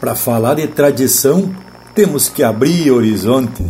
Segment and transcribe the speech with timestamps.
[0.00, 1.50] Para falar de tradição,
[1.94, 3.66] temos que abrir horizontes.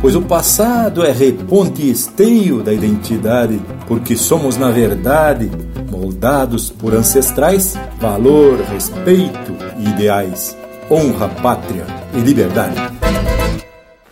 [0.00, 5.50] Pois o passado é reponte e esteio da identidade, porque somos, na verdade,
[5.90, 10.56] moldados por ancestrais, valor, respeito e ideais,
[10.90, 12.74] honra, pátria e liberdade.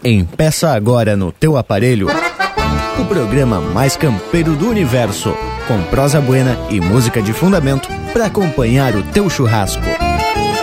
[0.02, 2.08] Empeça agora no teu aparelho
[2.98, 5.34] o programa mais campeiro do universo,
[5.66, 9.82] com prosa buena e música de fundamento para acompanhar o teu churrasco.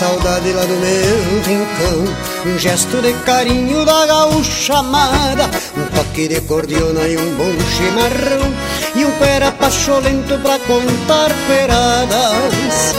[0.00, 2.16] Saudade lá do meu rincão.
[2.46, 5.44] Um gesto de carinho da gaúcha amada
[5.76, 8.50] Um toque de cordiona e um bom chimarrão
[8.96, 12.94] E um pera pacholento pra contar peradas.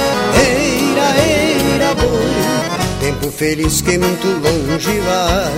[0.45, 5.51] Eira, eira, boi Tempo feliz que muito longe vai.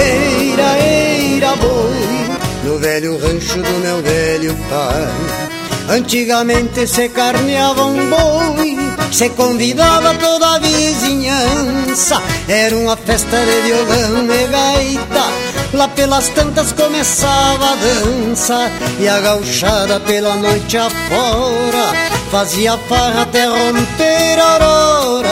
[0.00, 5.46] Eira, eira, boi No velho rancho do meu velho pai.
[5.88, 8.65] Antigamente se carneava um boi,
[9.10, 12.22] se convidava toda a vizinhança.
[12.48, 15.24] Era uma festa de violão e gaita.
[15.72, 21.92] Lá pelas tantas começava a dança e a gauchada pela noite afora
[22.30, 25.28] fazia farra até romper a aurora.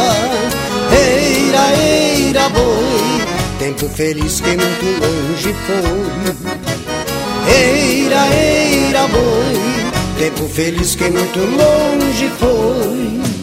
[0.93, 3.27] Eira, eira, boi,
[3.59, 6.55] tempo feliz que muito longe foi.
[7.47, 9.75] Eira, eira, boi
[10.19, 13.34] Tempo feliz que muito longe foi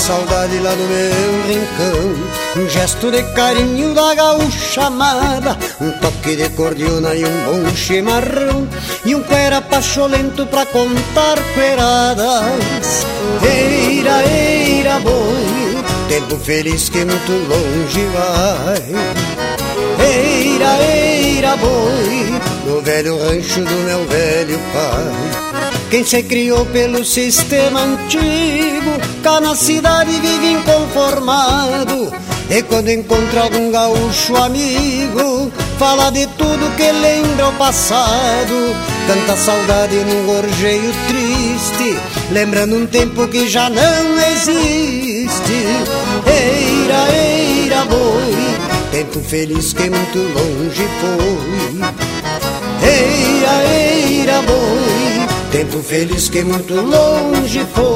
[0.00, 2.30] saudade lá do meu rincão.
[2.56, 8.66] Um gesto de carinho da gaúcha amada Um toque de cordiona e um bom chimarrão
[9.04, 13.06] E um cuera pacholento pra contar cueradas
[13.44, 18.82] Eira, eira, boi Tempo feliz que muito longe vai.
[20.08, 25.49] Eira, eira, boi No velho rancho do meu velho pai
[25.90, 28.92] quem se criou pelo sistema antigo,
[29.24, 32.12] cá na cidade vive inconformado.
[32.48, 38.76] E quando encontra algum gaúcho amigo, fala de tudo que lembra o passado.
[39.08, 41.98] Tanta saudade num gorjeio triste,
[42.30, 45.66] lembrando um tempo que já não existe.
[46.24, 48.34] Eira, eira, boi,
[48.92, 51.80] tempo feliz que muito longe foi.
[52.88, 55.09] Eira, eira, boi
[55.50, 57.89] Tempo feliz que muito longe foi.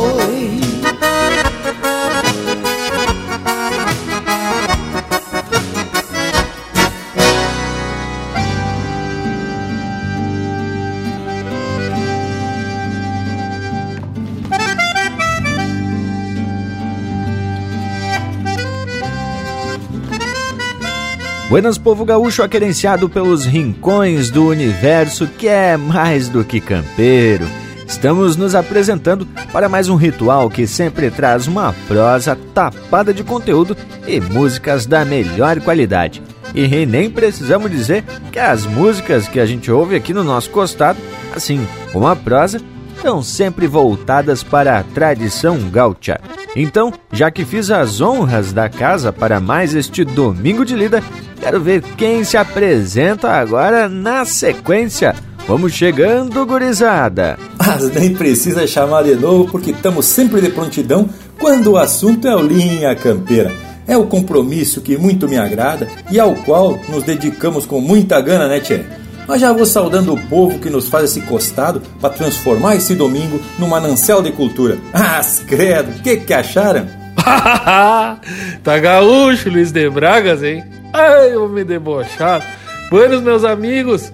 [21.54, 27.47] Buenas, povo gaúcho aquerenciado pelos rincões do universo que é mais do que campeiro.
[27.87, 33.76] Estamos nos apresentando para mais um ritual que sempre traz uma prosa tapada de conteúdo
[34.04, 36.20] e músicas da melhor qualidade.
[36.53, 40.98] E nem precisamos dizer que as músicas que a gente ouve aqui no nosso costado,
[41.36, 42.60] assim como a prosa,
[42.97, 46.21] estão sempre voltadas para a tradição gaúcha.
[46.56, 51.03] Então, já que fiz as honras da casa para mais este domingo de lida,
[51.41, 55.15] quero ver quem se apresenta agora na sequência.
[55.47, 57.39] Vamos chegando, gurizada!
[57.59, 61.09] Mas nem precisa chamar de novo, porque estamos sempre de prontidão
[61.39, 63.53] quando o assunto é o Linha Campeira.
[63.86, 68.48] É o compromisso que muito me agrada e ao qual nos dedicamos com muita gana,
[68.48, 68.83] né, Tchê?
[69.26, 73.41] Mas já vou saudando o povo que nos faz esse costado para transformar esse domingo
[73.59, 74.78] num manancial de cultura.
[74.92, 76.88] Ah, credo, o que que acharam?
[78.62, 80.65] tá gaúcho, Luiz de Bragas, hein?
[80.92, 82.42] Ai, eu me debochar.
[82.91, 84.12] Buenos, meus amigos.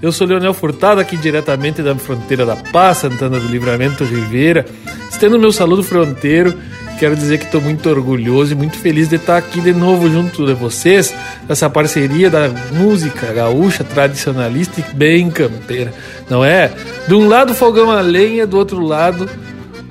[0.00, 4.64] Eu sou Leonel Furtado, aqui diretamente da fronteira da Paz, Santana do Livramento, Ribeira.
[5.10, 6.56] Estendo meu saludo fronteiro,
[6.98, 10.44] quero dizer que estou muito orgulhoso e muito feliz de estar aqui de novo junto
[10.44, 11.14] de vocês,
[11.48, 15.94] nessa parceria da música gaúcha, tradicionalista e bem campeira,
[16.28, 16.70] não é?
[17.06, 19.28] De um lado fogão a lenha, do outro lado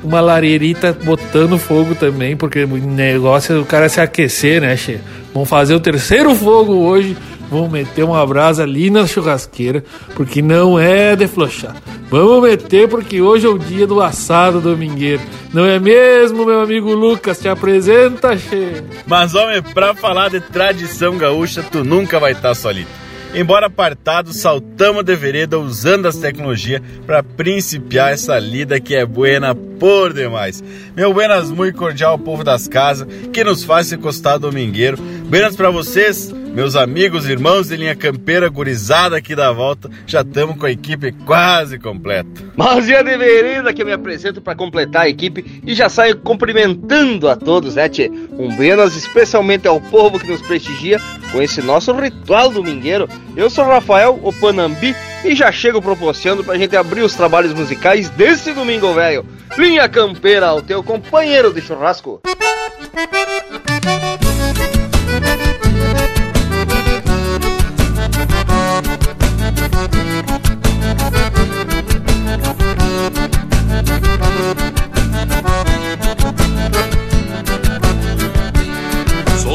[0.04, 5.00] uma lareirita botando fogo também, porque o negócio é o cara se aquecer, né, che?
[5.34, 7.16] Vamos fazer o terceiro fogo hoje
[7.50, 9.84] Vamos meter uma brasa ali na churrasqueira,
[10.16, 11.76] porque não é de flochar.
[12.10, 15.22] Vamos meter porque hoje é o dia do assado domingueiro.
[15.54, 17.40] Não é mesmo, meu amigo Lucas?
[17.40, 18.84] Te apresenta, che.
[19.06, 23.08] Mas, homem, pra falar de tradição gaúcha, tu nunca vai estar tá solito.
[23.34, 29.54] Embora apartado, saltamos de vereda usando as tecnologias para principiar essa lida que é buena
[29.54, 30.64] por demais.
[30.96, 34.98] Meu buenas muito cordial ao povo das casas que nos faz se encostar domingueiro.
[35.30, 40.58] Buenas para vocês, meus amigos, irmãos de linha campeira, gurizada aqui da volta, já estamos
[40.58, 42.28] com a equipe quase completa.
[42.56, 46.18] Mas dia de vereda que eu me apresento para completar a equipe e já saio
[46.18, 48.10] cumprimentando a todos, né, tchê?
[48.32, 51.00] Um buenas especialmente ao povo que nos prestigia
[51.32, 53.08] com esse nosso ritual domingueiro.
[53.36, 58.52] Eu sou Rafael Opanambi e já chego proporcionando pra gente abrir os trabalhos musicais desse
[58.52, 59.24] domingo, velho.
[59.60, 62.20] Linha campeira, o teu companheiro de churrasco.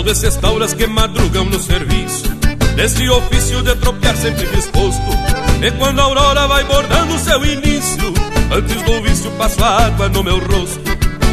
[0.02, 2.24] Sou desses tauras que madrugam no serviço.
[2.74, 5.00] Desse ofício de tropear sempre disposto.
[5.62, 8.12] E quando a aurora vai bordando seu início
[8.52, 10.80] Antes do vício passo a água no meu rosto.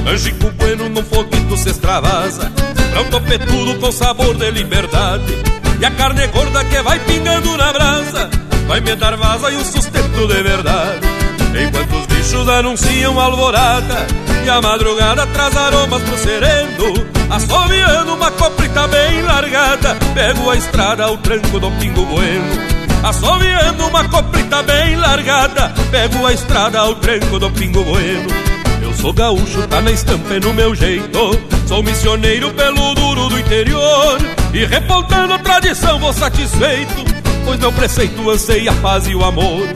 [0.07, 2.51] Angico bueno num foguito se extravasa
[2.91, 5.33] Pra um topetudo com sabor de liberdade.
[5.81, 8.29] E a carne gorda que vai pingando na brasa
[8.67, 11.18] Vai me dar vaza e um sustento de verdade
[11.55, 14.07] Enquanto os bichos anunciam alvorada
[14.45, 16.93] E a madrugada traz aromas pro sereno.
[17.29, 22.79] Assoviando uma coprita bem largada Pego a estrada ao tranco do pingo bueno.
[23.03, 28.29] Assoviando uma coprita bem largada Pego a estrada ao tranco do pingo bueno.
[28.81, 31.39] Eu sou gaúcho, tá na estampa e no meu jeito.
[31.67, 34.17] Sou missioneiro pelo duro do interior.
[34.53, 37.05] E repontando a tradição vou satisfeito
[37.45, 39.67] Pois meu preceito anseia a paz e o amor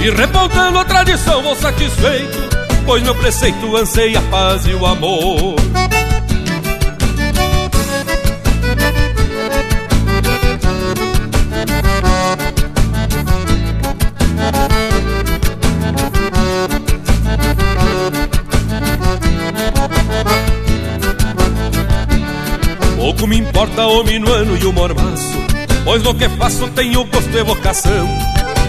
[0.00, 2.58] e repontando a tradição vou satisfeito
[2.88, 5.56] Pois meu preceito anseia a paz e o amor.
[22.96, 25.34] Pouco me importa o minuano e o mormaço
[25.84, 28.08] Pois no que faço tenho gosto e vocação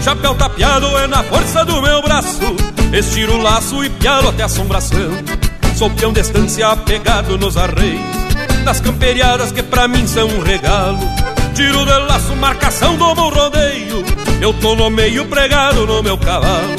[0.02, 2.56] Chapéu tapeado é na força do meu braço.
[2.92, 5.10] Estiro o laço e pialo até assombração.
[5.76, 8.00] Sou peão de estância apegado nos arreios.
[8.64, 10.98] Das camperiadas que pra mim são um regalo.
[11.54, 14.04] Tiro de laço, marcação do bom rodeio.
[14.40, 16.76] Eu tô no meio pregado no meu cavalo.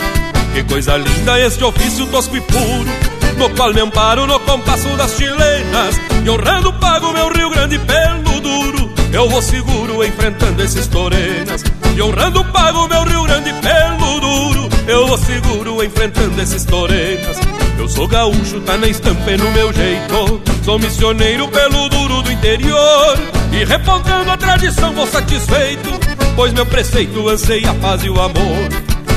[0.53, 5.15] Que coisa linda este ofício tosco e puro no qual me amparo no compasso das
[5.15, 5.95] chilenas.
[6.25, 11.63] E honrando pago meu Rio Grande pelo duro Eu vou seguro enfrentando esses torenas
[12.01, 14.69] Honrando pago meu Rio Grande pelo duro.
[14.87, 17.37] Eu vou seguro enfrentando esses torenas
[17.77, 20.41] Eu sou gaúcho, tá na estampa e no meu jeito.
[20.65, 23.17] Sou missioneiro pelo duro do interior.
[23.51, 25.89] E repontando a tradição vou satisfeito.
[26.35, 28.69] Pois meu preceito anseia a paz e o amor.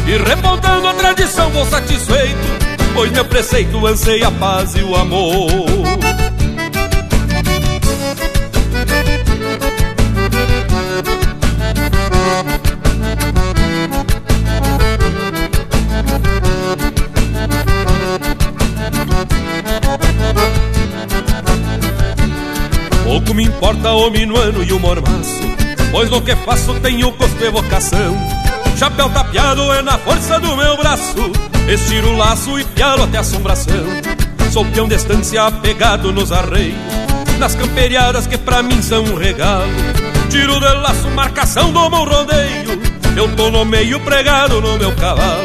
[0.07, 2.75] E repontando a tradição vou satisfeito.
[2.95, 6.24] Pois meu preceito anseia a paz e o amor
[23.35, 25.43] Me importa o minuano e o mormaço
[25.91, 28.17] Pois no que faço tenho gosto e vocação.
[28.77, 31.33] Chapéu tapeado é na força do meu braço.
[31.69, 33.85] Estiro o laço e pialo até assombração.
[34.53, 36.77] Sou peão de estância apegado nos arreios.
[37.39, 39.71] Nas camperiadas que pra mim são um regalo.
[40.31, 42.81] Tiro de laço, marcação do meu rodeio.
[43.17, 45.43] Eu tô no meio pregado no meu cavalo.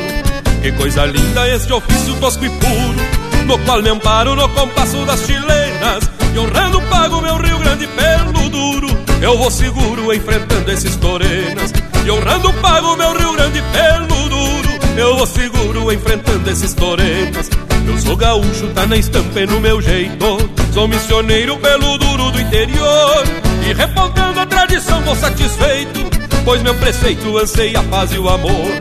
[0.62, 5.22] Que coisa linda este ofício tosco e puro No qual me amparo no compasso das
[5.26, 8.88] chilenas E honrando pago meu Rio Grande pelo duro.
[9.22, 11.74] Eu vou seguro enfrentando esses torenas.
[12.06, 14.70] E honrando pago meu Rio Grande pelo duro.
[14.98, 17.50] Eu vou seguro enfrentando esses torenas.
[17.88, 20.38] Eu sou gaúcho, tá na estampa e no meu jeito.
[20.74, 23.24] Sou missioneiro pelo duro do interior.
[23.68, 26.00] E repontando a tradição vou satisfeito.
[26.46, 28.72] Pois meu preceito anseia a paz e o amor.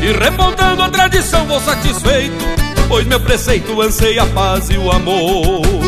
[0.00, 2.44] E remontando a tradição vou satisfeito,
[2.88, 5.87] pois meu preceito anseia a paz e o amor.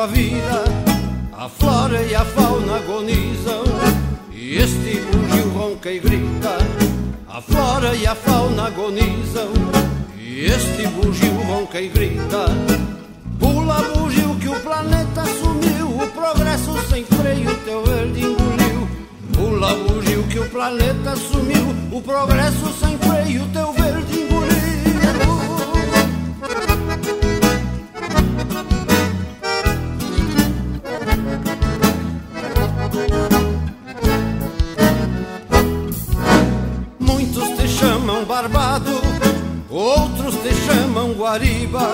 [0.00, 0.64] A vida.
[1.36, 3.64] A flora e a fauna agonizam
[4.32, 6.56] e este bugio ronca e grita.
[7.28, 9.50] A flora e a fauna agonizam
[10.18, 12.46] e este bugio ronca e grita.
[13.38, 18.88] Pula bugio que o planeta sumiu, o progresso sem freio teu verde engoliu.
[19.34, 24.19] Pula bugio que o planeta sumiu, o progresso sem freio teu verde
[41.20, 41.92] guariba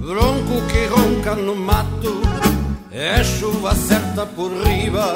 [0.00, 2.20] Bronco que ronca no mato,
[2.90, 5.14] é chuva certa por riba.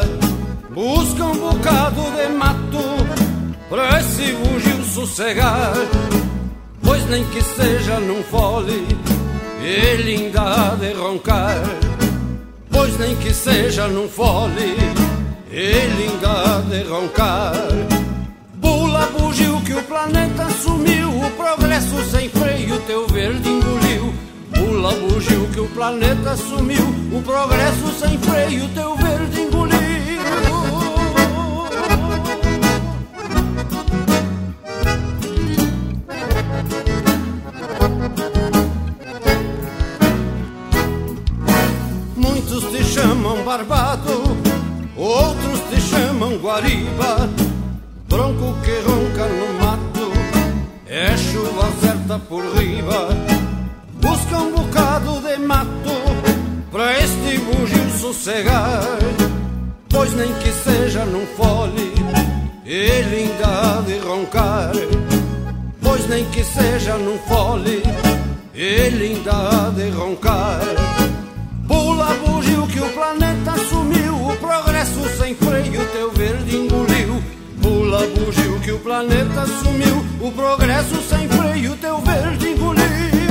[0.71, 2.85] Busca um bocado de mato
[3.69, 5.73] pra esse bugio sossegar.
[6.81, 8.87] Pois nem que seja num fole,
[9.61, 11.61] ele ainda há de roncar.
[12.71, 14.77] Pois nem que seja num fole,
[15.51, 17.55] ele ainda há de roncar.
[18.61, 21.11] Pula bugio que o planeta sumiu,
[21.45, 24.15] progresso sem freio, teu verde engoliu.
[24.55, 26.83] Pula bugio que o planeta sumiu.
[27.13, 29.75] O progresso sem freio teu verde engoliu.
[42.17, 44.23] Muitos te chamam barbado
[44.97, 47.29] Outros te chamam guariba.
[48.09, 49.64] Bronco que ronca no mato
[50.97, 53.09] É chuva certa por riba
[53.95, 55.91] busca um bocado de mato
[56.71, 58.81] pra este bugio sossegar.
[59.89, 61.93] Pois nem que seja num fole,
[62.65, 64.71] ele ainda há de roncar.
[65.83, 67.83] Pois nem que seja num fole,
[68.55, 70.61] ele ainda há de roncar.
[71.67, 76.94] Pula bugio que o planeta sumiu, o progresso sem freio teu verde engoliu.
[77.65, 83.24] Pula bugio que o planeta sumiu, o progresso sem freio teu verde engoliu.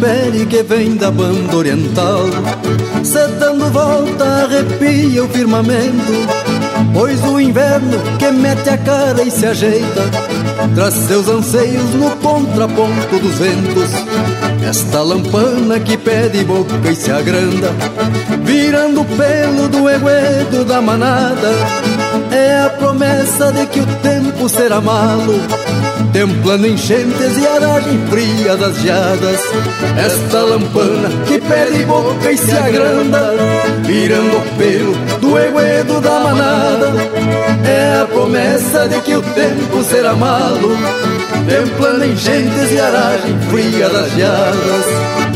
[0.00, 2.24] Que vem da banda oriental.
[3.04, 6.12] Se dando volta arrepia o firmamento.
[6.94, 10.10] Pois o inverno que mete a cara e se ajeita
[10.74, 13.90] Traz seus anseios no contraponto dos ventos.
[14.66, 17.68] Esta lampana que pede boca e se agranda
[18.42, 21.50] Virando o pelo do eguedo da manada
[22.32, 25.34] É a promessa de que o tempo será malo.
[26.12, 29.40] Templando enchentes e aragem fria das geadas.
[29.96, 33.34] Esta lampana que pede boca e se agranda
[33.84, 36.92] Virando o pelo do eguedo da manada.
[37.64, 40.76] É a promessa de que o tempo será malo.
[41.48, 45.29] Templando enchentes e aragem fria das geadas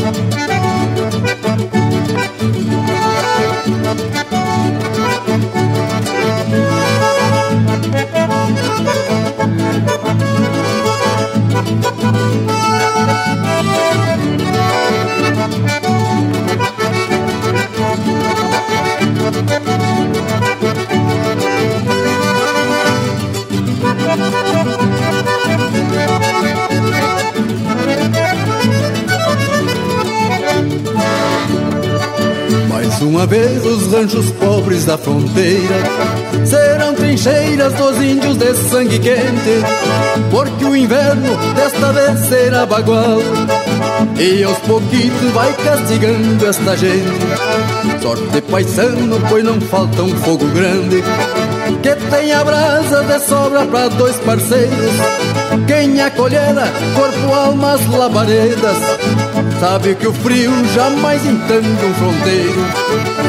[34.85, 35.75] da fronteira
[36.45, 39.63] serão trincheiras dos índios de sangue quente,
[40.29, 43.19] porque o inverno desta vez será bagual.
[44.17, 48.01] E aos pouquitos vai castigando esta gente.
[48.01, 51.03] Sorte paisano, pois não falta um fogo grande
[51.81, 55.24] que tenha brasa de sobra para dois parceiros.
[55.67, 58.77] Quem acolhera corpo, almas, labaredas,
[59.59, 62.65] sabe que o frio jamais entende um fronteiro.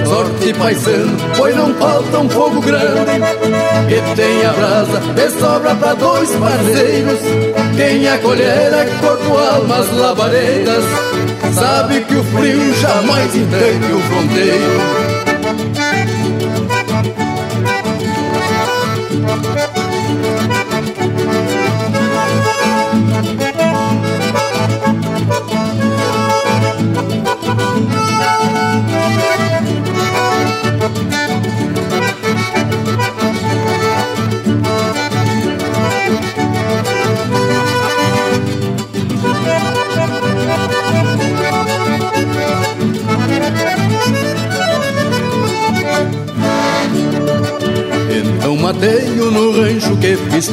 [0.07, 3.13] Sorte paisano, pois não falta um fogo grande
[3.89, 7.21] que tenha brasa de sobra para dois parceiros.
[7.77, 10.85] Quem acolhera corpo, almas, labaredas,
[11.55, 15.06] sabe que o frio jamais entende um fronteiro.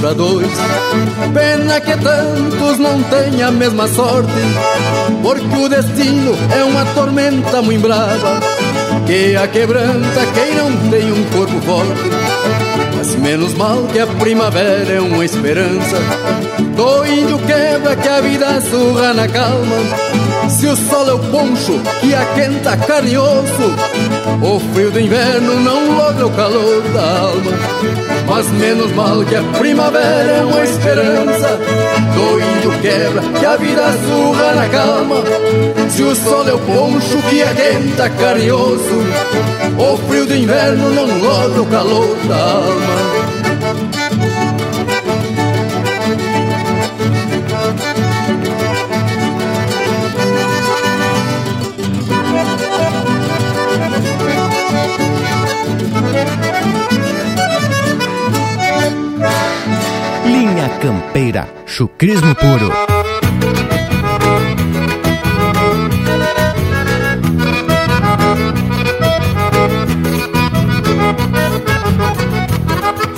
[0.03, 0.49] Pra dois.
[1.33, 4.33] Pena que tantos não tenham a mesma sorte,
[5.21, 8.41] porque o destino é uma tormenta muito brava,
[9.05, 12.09] que a quebranta quem não tem um corpo forte.
[12.97, 15.97] Mas menos mal que a primavera é uma esperança,
[16.75, 20.32] do índio quebra que a vida surra na calma.
[20.49, 23.75] Se o sol é o poncho que aquenta carne osso,
[24.41, 27.51] o frio do inverno não logra o calor da alma.
[28.27, 31.59] Mas menos mal que a primavera é uma esperança,
[32.13, 35.23] do índio quebra que a vida surra na calma.
[35.89, 39.03] Se o sol é o poncho que aquenta carne osso,
[39.77, 43.22] o frio do inverno não logra o calor da alma.
[61.73, 62.71] Chucrismo puro.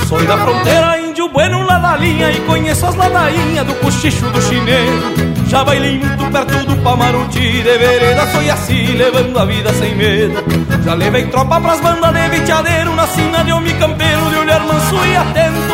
[0.08, 4.41] Sou da fronteira, índio bueno lá da linha E conheço as ladainhas do cochicho do
[4.41, 5.13] chineiro
[5.48, 10.41] Já bailinho perto do Pamaruti De vereda foi assim, levando a vida sem medo.
[10.86, 14.96] Já levei tropa pras bandas de viteadeiro Na sina de homem campeiro, de olhar manso
[15.06, 15.64] e atento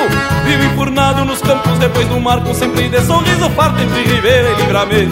[0.46, 5.12] Vivo enfurnado nos campos depois do marco Sempre de sorriso farto entre Ribeira e Livramento.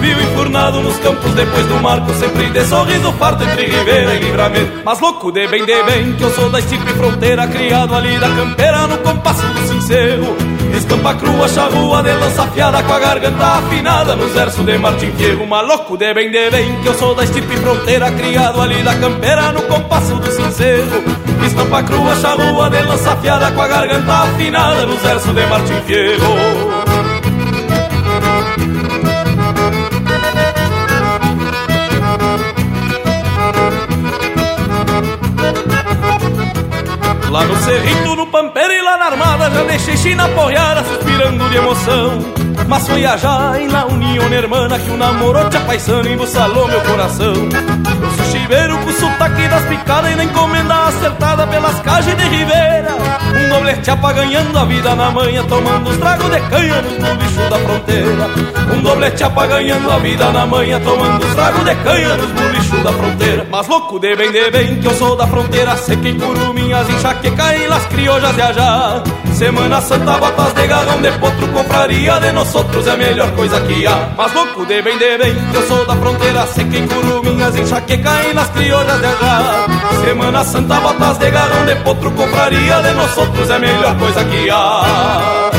[0.00, 4.82] Vivo enfurnado nos campos depois do marco Sempre de sorriso farto entre Ribeira e Livramento.
[4.84, 8.28] Mas louco de bem, de bem Que eu sou da estipe fronteira Criado ali da
[8.28, 14.16] campeira no compasso do sincero Estampa crua, charrua de lança afiada Com a garganta afinada
[14.16, 17.56] nos versos de Martim Fierro Maluco de bem, de bem Que eu sou da estipe
[17.56, 21.04] fronteira Criado ali da campeira no compasso do sincero
[21.46, 26.78] Estampa crua, charrua de lança afiada Com a garganta afinada nos versos de Martim Fierro
[37.30, 42.18] Lá no cerrito, no pampeiro e na armada Já deixei China apoiada, suspirando de emoção.
[42.66, 46.80] Mas foi a já na união hermana Que o namoro te apaixona e embuçalou meu
[46.82, 47.32] coração.
[47.32, 53.27] Eu sou chiveiro com sotaque das picadas E na encomenda acertada pelas cajas de Ribeira
[53.48, 57.58] Um doblete ganhando a vida na manhã Tomando os tragos de canha no bicho da
[57.58, 58.30] fronteira.
[58.76, 62.92] Um doblete ganhando a vida na manhã Tomando os tragos de canha nos bicho da
[62.92, 63.46] fronteira.
[63.50, 67.56] Mas louco de bem, de bem, que eu sou da fronteira Sei que curuminhas, enxaqueca
[67.56, 69.02] e las criollas de allá.
[69.32, 73.60] Semana Santa, botas de garrão de potro Compraria de nós outros, é a melhor coisa
[73.60, 74.10] que há.
[74.16, 78.24] Mas louco de bem, de bem, que eu sou da fronteira Sei que curuminhas, enxaqueca
[78.28, 79.66] e las criollas de allá.
[80.04, 84.24] Semana Santa, botas de garrão de potro Compraria de nós outros, é a melhor coisa
[84.24, 85.57] que há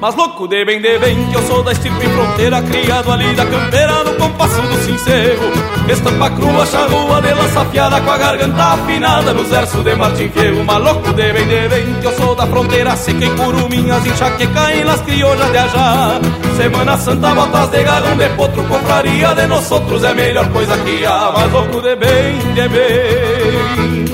[0.00, 3.44] Mas louco de bem, de bem, que eu sou da estirpe fronteira Criado ali da
[3.44, 5.52] campeira, no compasso do sincero
[5.90, 10.64] Estampa crua, charrua de lança afiada Com a garganta afinada nos versos de Martim Fierro.
[10.64, 14.72] Mas louco de bem, de bem, que eu sou da fronteira Seca e curuminhas, enxaqueca
[14.74, 16.18] e las criollas de ajá.
[16.56, 21.04] Semana Santa, botas de garrão de potro Confraria de nós outros é melhor coisa que
[21.04, 21.30] há.
[21.36, 24.04] Mas louco de bem, de bem.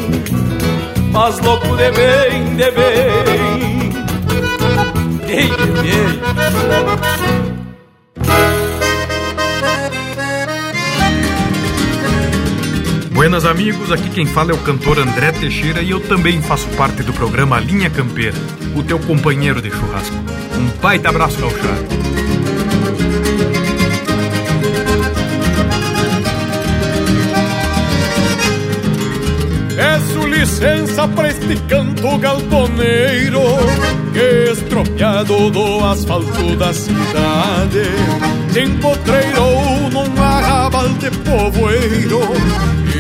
[1.13, 3.46] Mas louco de bem, de bem
[5.27, 6.07] Bem, bem.
[13.13, 17.03] Buenas amigos, aqui quem fala é o cantor André Teixeira e eu também faço parte
[17.03, 18.37] do programa Linha Campeira,
[18.77, 20.15] o teu companheiro de churrasco.
[20.57, 22.16] Um baita abraço gauchado.
[30.47, 33.41] Licença pra este canto galponeiro
[34.13, 37.83] Que estropiado do asfalto da cidade
[38.53, 42.21] Se empotreirou num arrabal de povoeiro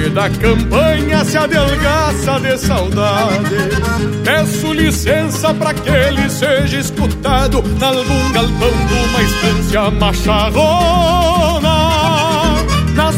[0.04, 3.56] e da campanha se adelgaça de saudade.
[4.22, 11.55] Peço licença para que ele seja escutado nalgum galpão de uma estância macharrona.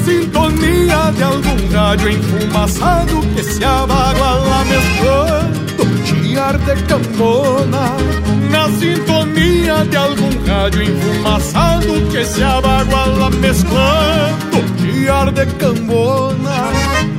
[0.09, 7.91] Sintonia de algum rádio enfumaçado que se abaguala mesclando chiar de cambona.
[8.51, 16.71] Na sintonia de algum rádio enfumaçado que se abaguala mesclando chiar de cambona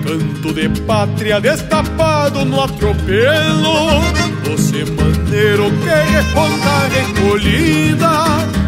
[0.03, 4.01] Canto de pátria destapado no atropelo
[4.45, 8.58] Você maneiro que responda recolhida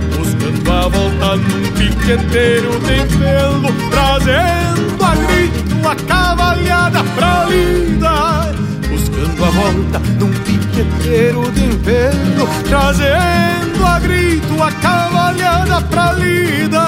[0.81, 8.51] A volta num piqueteiro de pelo Trazendo a grito a cavalhada pra lida
[8.89, 16.83] Buscando a volta num piqueteiro de pelo Trazendo a grito a cavalhada pra lida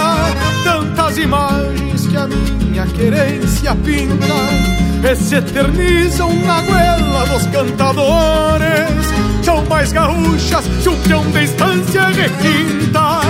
[0.64, 9.06] Tantas imagens que a minha querência pinta E se eternizam na goela dos cantadores
[9.44, 13.23] São mais gaúchas que peão de estância requinta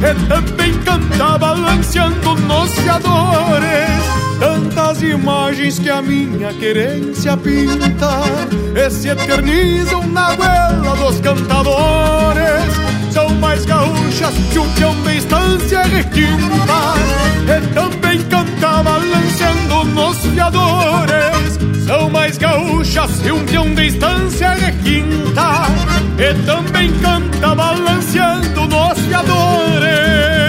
[0.00, 4.00] E também canta balanceando nos fiadores.
[4.38, 8.22] Tantas imagens que a minha querência pinta.
[8.74, 12.74] E se eternizam na goela dos cantadores.
[13.12, 16.94] São mais gaúchas que um peão de estância requinta.
[17.46, 25.66] E também canta balanceando nos fiadores São mais gaúchas que um peão de estância requinta
[26.16, 30.39] E também canta balanceando nos fiadores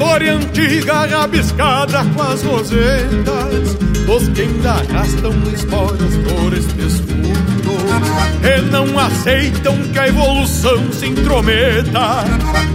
[0.00, 3.74] História antiga rabiscada com as rosetas
[4.06, 11.06] Dos que ainda arrastam esporas por estes fundos E não aceitam que a evolução se
[11.06, 12.24] intrometa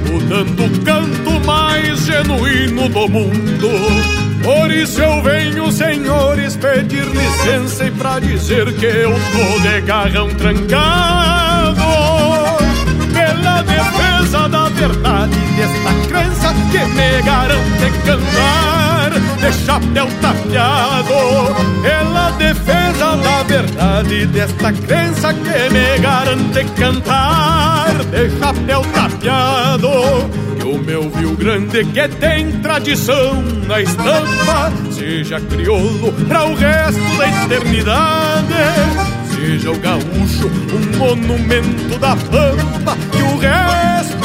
[0.08, 3.70] Mudando o canto mais genuíno do mundo.
[4.44, 10.30] Por isso eu venho, senhores, pedir licença e pra dizer que eu tô de garrão
[10.30, 11.82] trancado
[13.12, 21.56] pela defesa da verdade desta crença que me garante cantar de chapéu tapeado.
[21.82, 29.90] Pela defesa da verdade desta crença que me garante cantar de chapéu tapeado.
[30.60, 37.18] E o meu Rio Grande que tem tradição na estampa, seja crioulo para o resto
[37.18, 44.25] da eternidade seja o gaúcho um monumento da pampa que o resto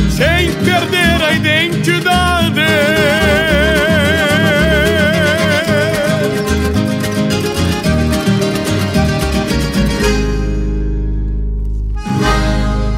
[0.21, 2.61] sem perder a identidade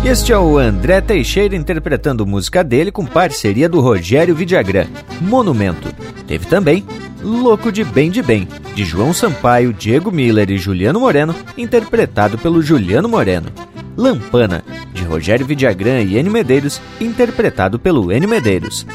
[0.06, 4.86] Este é o André Teixeira interpretando música dele com parceria do Rogério Vidagrã,
[5.22, 5.88] Monumento.
[6.28, 6.86] Teve também
[7.22, 12.62] Louco de Bem de Bem, de João Sampaio, Diego Miller e Juliano Moreno, interpretado pelo
[12.62, 13.48] Juliano Moreno.
[13.96, 18.86] Lampana, de Rogério Vidagrã e N Medeiros, interpretado pelo N Medeiros.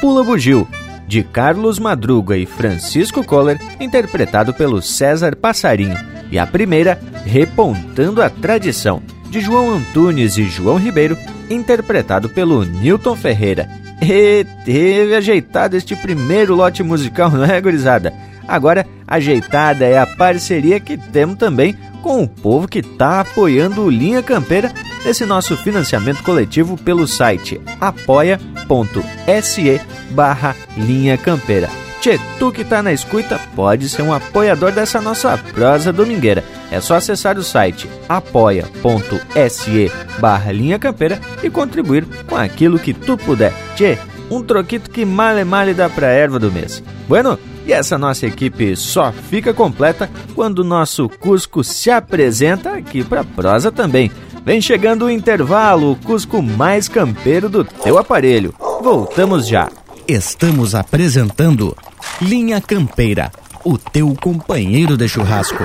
[0.00, 0.68] Pula Bugio,
[1.06, 5.96] de Carlos Madruga e Francisco Coller, interpretado pelo César Passarinho.
[6.30, 11.16] E a primeira, Repontando a Tradição, de João Antunes e João Ribeiro,
[11.48, 13.68] interpretado pelo Newton Ferreira.
[14.02, 18.12] E teve ajeitado este primeiro lote musical, não é, gurizada?
[18.46, 23.90] Agora, ajeitada é a parceria que temos também com o povo que está apoiando o
[23.90, 24.72] Linha Campeira
[25.04, 31.68] nesse nosso financiamento coletivo pelo site apoia.se barra Linha Campeira.
[32.00, 36.44] Tchê, tu que tá na escuta pode ser um apoiador dessa nossa prosa domingueira.
[36.70, 39.90] É só acessar o site apoia.se
[40.20, 43.52] barra Linha Campeira e contribuir com aquilo que tu puder.
[43.74, 43.98] Tchê,
[44.30, 46.80] um troquito que male male dá pra erva do mês.
[47.08, 53.02] Bueno, e essa nossa equipe só fica completa quando o nosso Cusco se apresenta aqui
[53.02, 54.10] pra prosa também.
[54.44, 58.54] Vem chegando o intervalo, o Cusco mais campeiro do teu aparelho.
[58.80, 59.68] Voltamos já.
[60.06, 61.76] Estamos apresentando
[62.22, 63.32] Linha Campeira,
[63.64, 65.64] o teu companheiro de churrasco.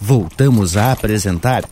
[0.00, 1.64] Voltamos a apresentar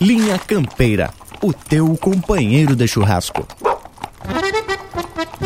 [0.00, 1.10] Linha Campeira,
[1.42, 3.46] o teu companheiro de churrasco.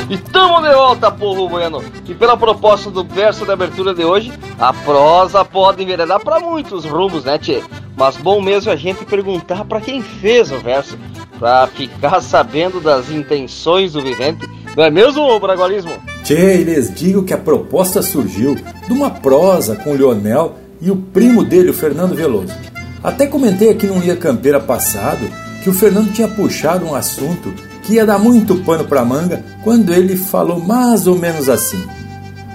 [0.09, 1.83] E tamo de volta, povo bueno!
[2.07, 6.85] E pela proposta do verso da abertura de hoje, a prosa pode enveredar para muitos
[6.85, 7.63] rumos, né, tchê?
[7.97, 10.99] Mas bom mesmo a gente perguntar para quem fez o verso,
[11.39, 14.47] para ficar sabendo das intenções do vivente.
[14.77, 15.93] Não é mesmo, Bragualismo?
[16.25, 20.97] Tchê, lhes digo que a proposta surgiu de uma prosa com o Leonel e o
[20.97, 22.55] primo dele, o Fernando Veloso.
[23.03, 25.29] Até comentei aqui no Ia Campeira passado
[25.63, 29.93] que o Fernando tinha puxado um assunto que ia dar muito pano para manga quando
[29.93, 31.83] ele falou mais ou menos assim: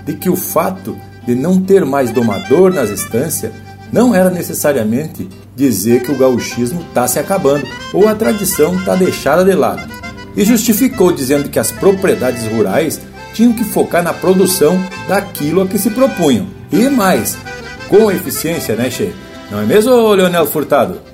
[0.06, 3.51] de que o fato de não ter mais domador nas estâncias
[3.91, 9.43] não era necessariamente dizer que o gauchismo está se acabando ou a tradição está deixada
[9.43, 9.97] de lado.
[10.38, 13.02] E justificou dizendo que as propriedades rurais
[13.34, 16.47] tinham que focar na produção daquilo a que se propunham.
[16.71, 17.36] E mais,
[17.89, 19.12] com eficiência, né, Che?
[19.50, 21.00] Não é mesmo, Leonel Furtado?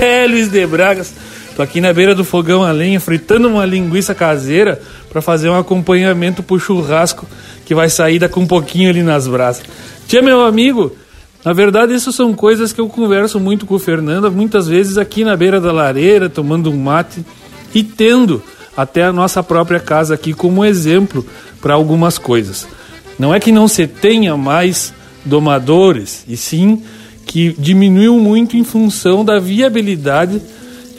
[0.00, 1.12] É, Luiz de Bragas.
[1.54, 5.56] Tô aqui na beira do fogão a lenha, fritando uma linguiça caseira para fazer um
[5.56, 7.26] acompanhamento pro churrasco
[7.64, 9.62] que vai sair daqui um pouquinho ali nas brasas.
[10.08, 10.96] Tia, meu amigo,
[11.44, 15.22] na verdade isso são coisas que eu converso muito com o Fernando, muitas vezes aqui
[15.22, 17.24] na beira da lareira, tomando um mate
[17.74, 18.42] e tendo
[18.76, 21.24] até a nossa própria casa aqui como exemplo
[21.60, 22.66] para algumas coisas.
[23.18, 24.92] Não é que não se tenha mais
[25.24, 26.82] domadores, e sim
[27.24, 30.40] que diminuiu muito em função da viabilidade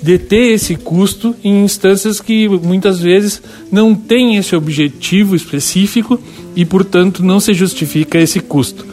[0.01, 6.19] de ter esse custo em instâncias que muitas vezes não têm esse objetivo específico
[6.55, 8.85] e, portanto, não se justifica esse custo.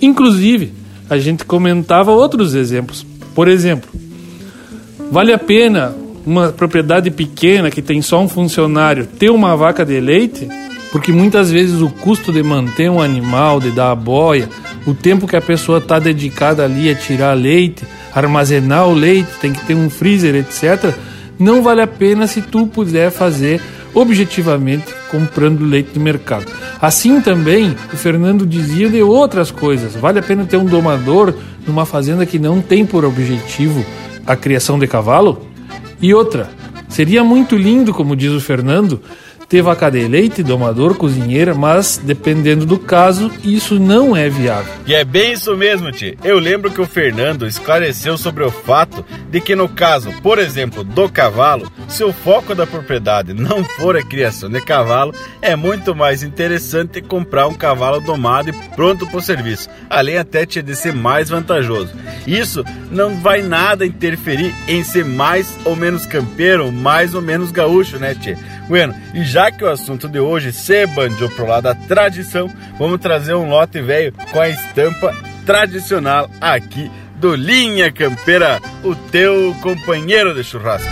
[0.00, 0.72] Inclusive,
[1.08, 3.06] a gente comentava outros exemplos.
[3.34, 3.88] Por exemplo,
[5.10, 5.94] vale a pena
[6.26, 10.48] uma propriedade pequena que tem só um funcionário ter uma vaca de leite?
[10.90, 14.48] Porque muitas vezes o custo de manter um animal, de dar a boia,
[14.86, 17.84] o tempo que a pessoa está dedicada ali a tirar leite,
[18.14, 20.94] armazenar o leite, tem que ter um freezer, etc.,
[21.38, 23.60] não vale a pena se tu puder fazer
[23.92, 26.46] objetivamente comprando leite no mercado.
[26.80, 29.94] Assim também, o Fernando dizia de outras coisas.
[29.94, 31.34] Vale a pena ter um domador
[31.66, 33.84] numa fazenda que não tem por objetivo
[34.26, 35.46] a criação de cavalo?
[36.00, 36.50] E outra,
[36.88, 39.00] seria muito lindo, como diz o Fernando,
[39.62, 44.72] vaca de leite, domador, cozinheira, mas dependendo do caso, isso não é viável.
[44.86, 46.18] E é bem isso mesmo, Ti.
[46.24, 50.82] Eu lembro que o Fernando esclareceu sobre o fato de que no caso, por exemplo,
[50.82, 55.94] do cavalo, se o foco da propriedade não for a criação de cavalo, é muito
[55.94, 60.92] mais interessante comprar um cavalo domado e pronto para o serviço, além até de ser
[60.92, 61.92] mais vantajoso.
[62.26, 67.98] Isso não vai nada interferir em ser mais ou menos campeiro, mais ou menos gaúcho,
[67.98, 68.36] né, Tchê?
[68.68, 73.00] Bueno, e já que o assunto de hoje se bandiou pro lado da tradição, vamos
[73.00, 80.34] trazer um lote velho com a estampa tradicional aqui do Linha Campeira, o teu companheiro
[80.34, 80.90] de churrasco.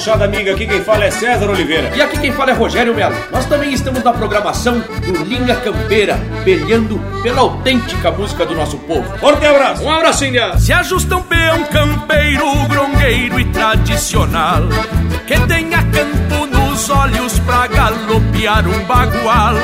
[0.00, 1.94] Gauchada amiga, aqui quem fala é César Oliveira.
[1.94, 3.14] E aqui quem fala é Rogério Melo.
[3.30, 9.04] Nós também estamos na programação do Linha Campeira, peleando pela autêntica música do nosso povo.
[9.18, 9.84] Forte abraço!
[9.84, 10.58] Um abraço, Índia!
[10.58, 14.62] Se ajusta um peão campeiro, grongueiro e tradicional,
[15.26, 19.54] que tenha campo nos olhos pra galopear um bagual.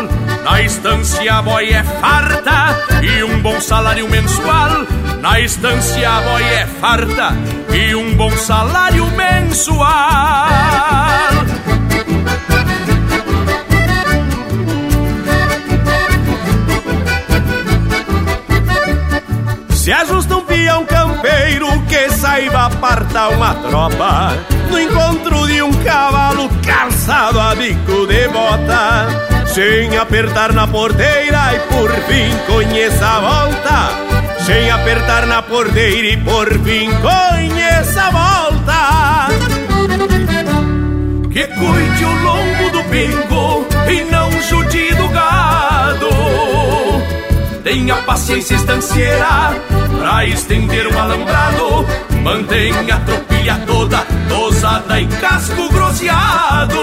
[0.44, 4.84] Na estância a boia é farta e um bom salário mensual
[5.28, 7.34] Na estância a boia é farta
[7.74, 10.46] e um bom salário mensual.
[19.70, 24.32] Se ajusta um peão campeiro que saiba apartar uma tropa
[24.70, 29.08] No encontro de um cavalo calçado a bico de bota
[29.52, 34.05] Sem apertar na porteira e por fim conheça a volta
[34.46, 39.28] Sem apertar na porteira e por fim conheça a volta
[41.32, 46.06] Que cuide o lombo do pingo e não jude do gado
[47.64, 49.56] Tenha paciência estancieira
[49.98, 51.84] pra estender um alambrado.
[52.22, 56.78] Mantenha a tropilha toda tosada e casco grosseado.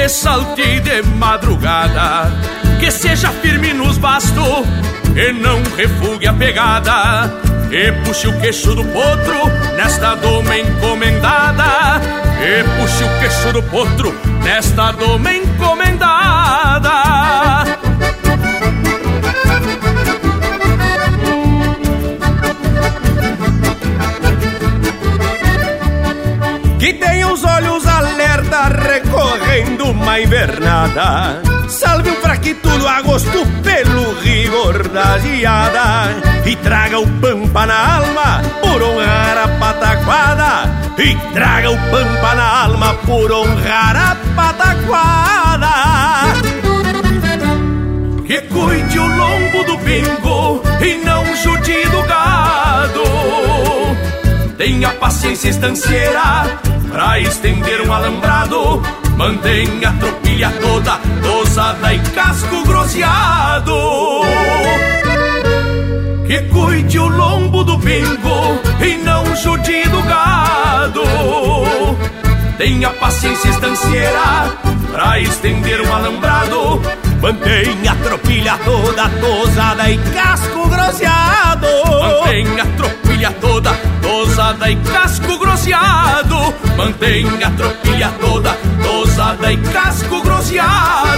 [0.00, 2.32] Que salte de madrugada,
[2.80, 4.64] que seja firme nos bastos,
[5.14, 7.30] e não refugue a pegada,
[7.70, 12.00] e puxe o queixo do potro nesta doma encomendada,
[12.40, 16.90] e puxe o queixo do potro nesta doma encomendada.
[26.78, 27.89] que tem os olhos
[28.50, 31.40] alerta recorrendo uma invernada.
[31.68, 36.10] Salve um fraquitudo a gosto pelo rigor da geada
[36.44, 40.80] e traga o pampa na alma por honrar a pataquada.
[40.98, 45.68] E traga o pampa na alma por honrar a pataquada.
[48.26, 51.19] Que cuide o lombo do bingo e não
[54.60, 56.60] Tenha paciência estancieira
[56.92, 58.82] pra estender um alambrado.
[59.16, 63.74] Mantenha a tropilha toda tosada e casco grosseado.
[66.26, 71.04] Que cuide o lombo do bingo e não jude do gado.
[72.58, 74.58] Tenha paciência estancieira
[74.92, 76.82] pra estender um alambrado.
[77.22, 81.66] Mantenha a tropilha toda tosada e casco grosseado.
[81.98, 86.54] Mantenha a tropilha toda tosada e casco grosseado.
[86.76, 91.09] Mantenha a tropilha toda tosada e casco grosseado.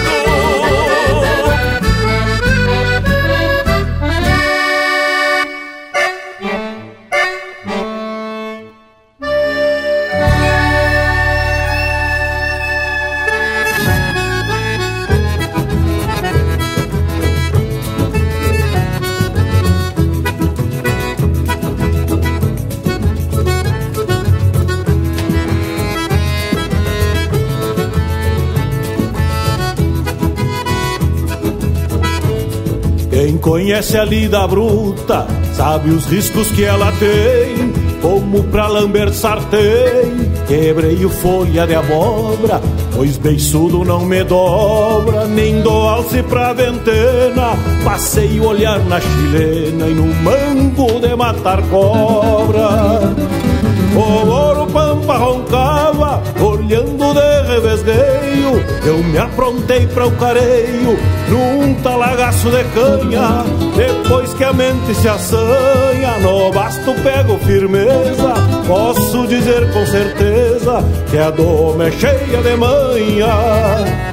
[33.42, 37.72] Conhece a lida bruta sabe os riscos que ela tem.
[38.00, 42.60] Como pra lamber sartém, quebrei o folha de abóbora,
[42.96, 47.56] pois beiçudo não me dobra, nem dou alce pra ventena.
[47.84, 53.14] Passei o olhar na chilena e no mango de matar cobra.
[53.94, 58.64] O ouro pampa roncava, olhando de revesgueio.
[58.84, 63.44] Eu me aprontei para o careio, num talagaço de canha.
[63.76, 68.34] Depois que a mente se assanha, no basto pego firmeza.
[68.66, 74.11] Posso dizer com certeza que a doma é cheia de manha.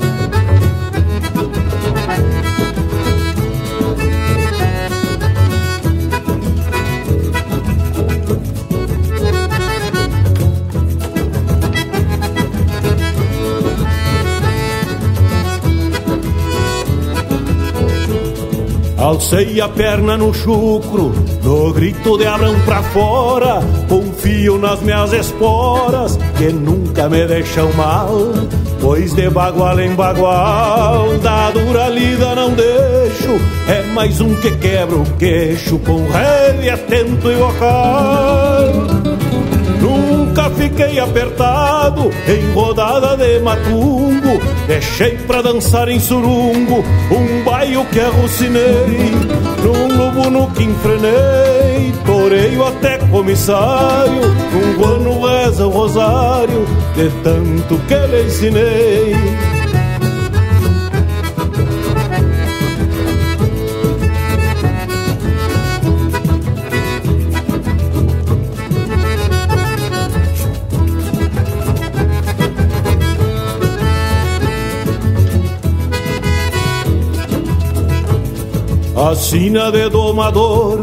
[18.99, 23.61] Alcei a perna no chucro, no grito de Abrão pra fora.
[23.87, 28.09] Confio nas minhas esporas, que nunca me deixam mal.
[28.81, 33.39] Pois de bagual em bagual, da dura lida não deixo.
[33.69, 39.08] É mais um que quebra o queixo, com rédea atento e vocal.
[40.59, 49.39] Fiquei apertado em rodada de matungo Deixei pra dançar em surungo um baio que arrucinei
[49.63, 54.21] Num lobo no que enfrenei, toreio até comissário.
[54.53, 59.58] Um guano reza o rosário de tanto que lhe ensinei
[78.99, 80.81] a sina de domador,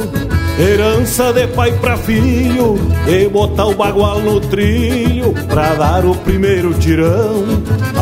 [0.58, 6.72] herança de pai pra filho, e botar o bagual no trilho pra dar o primeiro
[6.74, 7.44] tirão.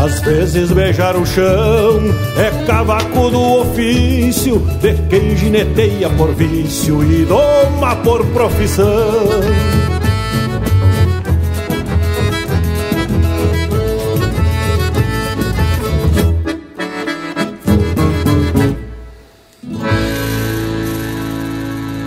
[0.04, 2.00] Às vezes beijar o chão
[2.36, 9.93] é cavaco do ofício de quem gineteia por vício e doma por profissão.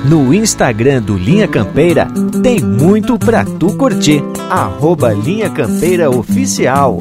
[0.10, 2.08] No Instagram do Linha Campeira
[2.42, 4.24] tem muito pra tu curtir.
[4.50, 7.00] Arroba Linha Campeira Oficial.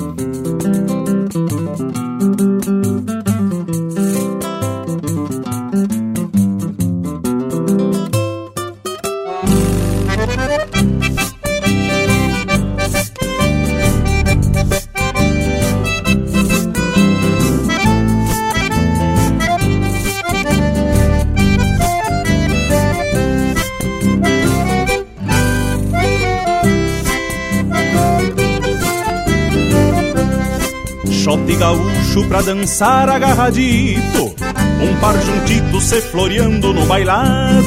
[32.29, 34.35] Pra dançar agarradito.
[34.81, 37.65] Um par juntito se floreando no bailado.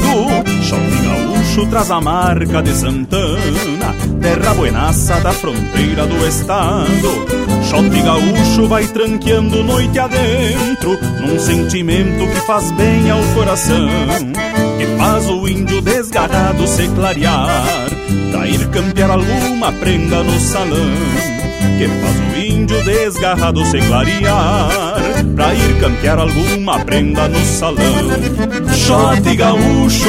[0.62, 7.26] Short gaúcho traz a marca de Santana Terra buenaça da fronteira do estado.
[7.64, 13.88] Shot gaúcho vai tranqueando noite adentro Num sentimento que faz bem ao coração
[14.78, 17.64] Que faz o índio desgarrado se clarear.
[18.30, 20.90] Pra ir campear alguma prenda no salão
[21.78, 25.00] que faz o índio desgarrado se clarear
[25.34, 27.84] Pra ir campear alguma prenda no salão.
[28.74, 30.08] Shot gaúcho,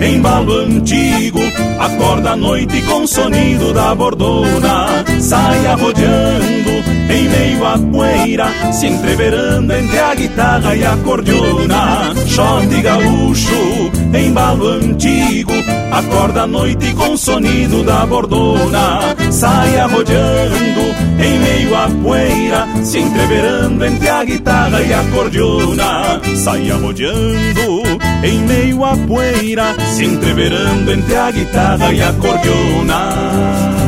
[0.00, 1.40] embalo antigo
[1.78, 5.04] Acorda a noite com sonido da bordona.
[5.20, 6.70] Sai arrodeando
[7.08, 12.14] em meio à poeira Se entreverando entre a guitarra e a cordiona.
[12.26, 15.52] Shot gaúcho, embalo antigo
[15.90, 19.00] Acorda a noite com sonido da bordona
[19.30, 20.80] Sai arrodeando
[21.18, 27.82] em meio à poeira Se entreverando entre a guitarra e a cordiona Sai arrodeando
[28.22, 33.83] em meio à poeira Se entreverando entre a guitarra e a cordiona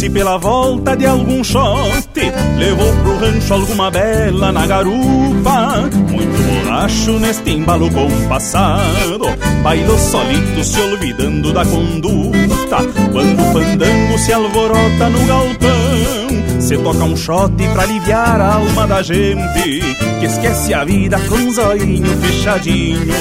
[0.00, 2.00] romance pela volta de algum shot
[2.56, 5.90] Levou pro rancho alguma bela na garupa.
[6.10, 9.26] Muito borracho neste embalo compassado
[9.62, 12.76] Bailou solito se olvidando da conduta.
[13.12, 18.86] Quando o fandango se alvorota no galpão Se toca um shot pra aliviar a alma
[18.86, 19.80] da gente
[20.18, 23.14] Que esquece a vida com um fechadinho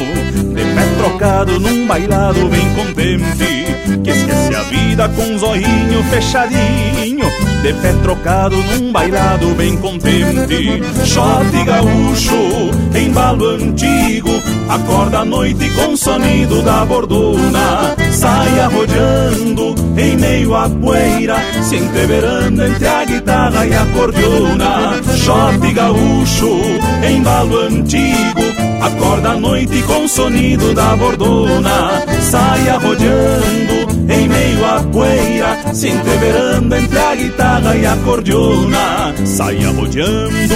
[0.54, 3.59] De pé trocado num bailado bem contente
[4.04, 7.26] que esquece a vida com um zoinho fechadinho
[7.62, 10.82] De pé trocado num bailado bem contente.
[11.06, 14.30] Shot gaúcho, embalo antigo
[14.70, 21.78] Acorda a noite com o sonido da bordona Sai arrodeando em meio à poeira Se
[21.78, 25.02] entreverando entre a guitarra e a cordiona.
[25.16, 26.60] Shot gaúcho,
[27.02, 28.42] embalo antigo
[28.82, 32.04] Acorda a noite com o sonido da bordona.
[32.20, 39.14] Sai arrodeando em meio à poeira Se entreverando entre a guitarra e a cordiona.
[39.26, 40.56] Sai arrodeando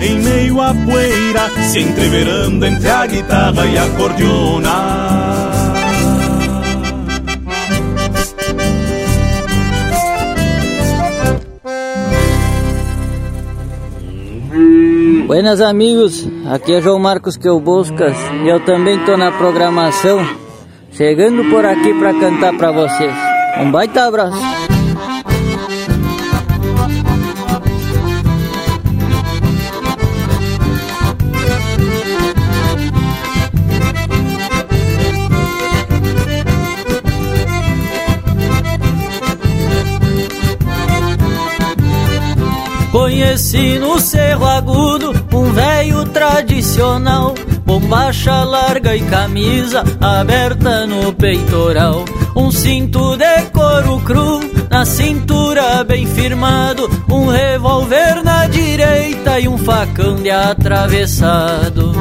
[0.00, 5.23] em meio à poeira Se entreverando entre a guitarra e a cordiona
[15.34, 20.24] Buenas amigos, aqui é João Marcos que eu Boscas e eu também tô na programação,
[20.92, 23.12] chegando por aqui para cantar para vocês.
[23.60, 24.40] Um baita abraço.
[42.92, 45.23] Conheci no Cerro Agudo
[45.54, 47.34] velho tradicional,
[47.64, 52.04] bombacha larga e camisa aberta no peitoral.
[52.36, 59.56] Um cinto de couro cru na cintura bem firmado, um revólver na direita e um
[59.56, 61.92] facão de atravessado.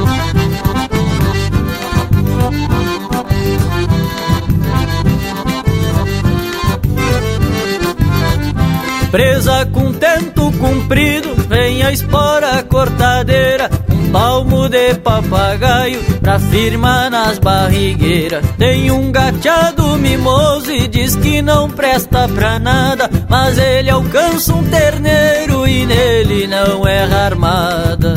[9.14, 17.38] Presa com tento comprido, vem a espora cortadeira, um palmo de papagaio pra firmar nas
[17.38, 18.44] barrigueiras.
[18.58, 24.64] Tem um gateado mimoso e diz que não presta pra nada, mas ele alcança um
[24.64, 28.16] terneiro e nele não erra armada.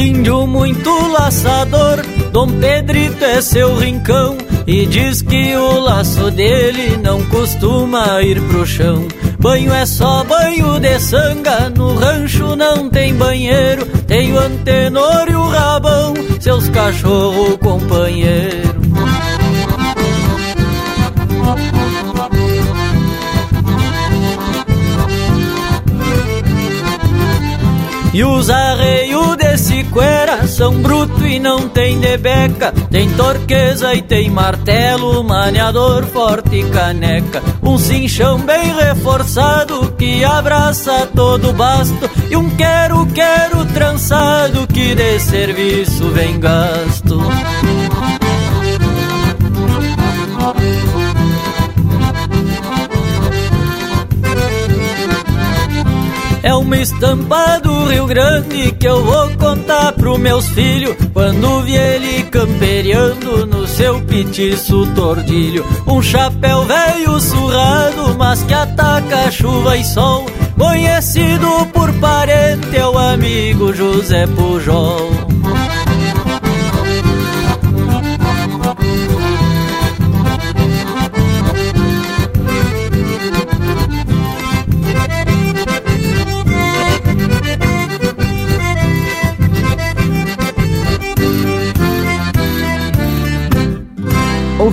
[0.00, 1.98] Índio muito laçador,
[2.32, 8.64] Dom Pedrito é seu rincão e diz que o laço dele não costuma ir pro
[8.64, 9.06] chão.
[9.38, 15.34] Banho é só banho de sanga, no rancho não tem banheiro, tem o antenor e
[15.34, 18.80] o rabão, seus cachorro companheiro.
[28.14, 29.39] E os arreios
[30.46, 32.72] são bruto e não tem debeca.
[32.90, 37.42] Tem torqueza e tem martelo, maneador forte e caneca.
[37.62, 42.10] Um cinchão bem reforçado que abraça todo o basto.
[42.30, 47.20] E um quero-quero trançado que de serviço vem gasto
[56.42, 60.96] É uma estampa do Rio Grande que eu vou contar pros meus filhos.
[61.12, 65.64] Quando vi ele camperiando no seu petiço tordilho.
[65.86, 70.26] Um chapéu velho surrado, mas que ataca chuva e sol.
[70.56, 75.29] Conhecido por parente é o amigo José Pujol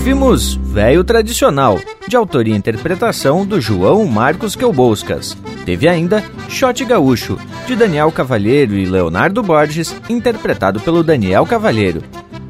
[0.07, 1.77] Ouvimos Velho Tradicional,
[2.07, 5.37] de autoria e interpretação do João Marcos Quelboscas.
[5.65, 7.37] Teve ainda Shot Gaúcho,
[7.67, 12.01] de Daniel Cavalheiro e Leonardo Borges, interpretado pelo Daniel Cavalheiro.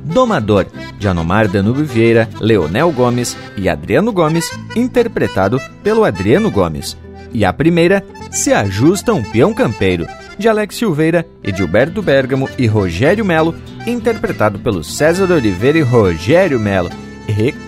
[0.04, 0.68] Domador,
[1.00, 6.96] de Anomar Danube Vieira, Leonel Gomes e Adriano Gomes, interpretado pelo Adriano Gomes.
[7.34, 10.06] E a primeira, Se Ajusta um Peão Campeiro,
[10.38, 13.56] de Alex Silveira, Edilberto Bergamo e Rogério Melo,
[13.88, 17.07] interpretado pelo César Oliveira e Rogério Melo.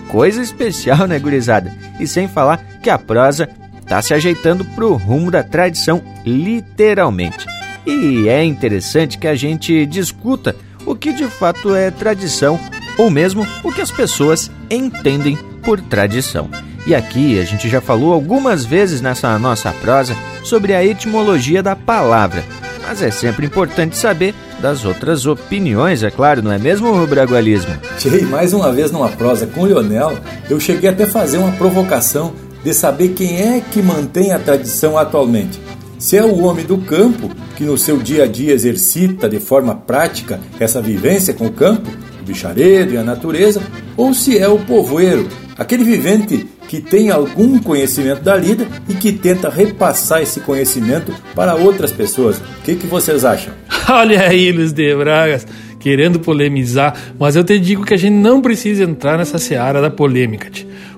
[0.08, 1.72] Coisa especial, né, gurizada?
[1.98, 3.48] E sem falar que a prosa
[3.86, 7.46] tá se ajeitando pro rumo da tradição, literalmente.
[7.86, 10.54] E é interessante que a gente discuta
[10.86, 12.58] o que de fato é tradição,
[12.98, 16.48] ou mesmo o que as pessoas entendem por tradição.
[16.86, 21.76] E aqui a gente já falou algumas vezes nessa nossa prosa sobre a etimologia da
[21.76, 22.44] palavra,
[22.90, 27.72] mas é sempre importante saber das outras opiniões, é claro, não é mesmo, Bragualismo?
[27.96, 30.18] Tchê, mais uma vez numa prosa com o Lionel,
[30.50, 32.32] eu cheguei até a fazer uma provocação
[32.64, 35.60] de saber quem é que mantém a tradição atualmente.
[36.00, 39.72] Se é o homem do campo, que no seu dia a dia exercita de forma
[39.72, 41.88] prática essa vivência com o campo,
[42.20, 43.62] o bicharedo e a natureza,
[43.96, 49.10] ou se é o povoeiro, aquele vivente que tem algum conhecimento da lida e que
[49.10, 52.38] tenta repassar esse conhecimento para outras pessoas.
[52.38, 53.52] O que, que vocês acham?
[53.90, 55.44] Olha aí, Luiz de Bragas,
[55.80, 59.90] querendo polemizar, mas eu te digo que a gente não precisa entrar nessa seara da
[59.90, 60.48] polêmica.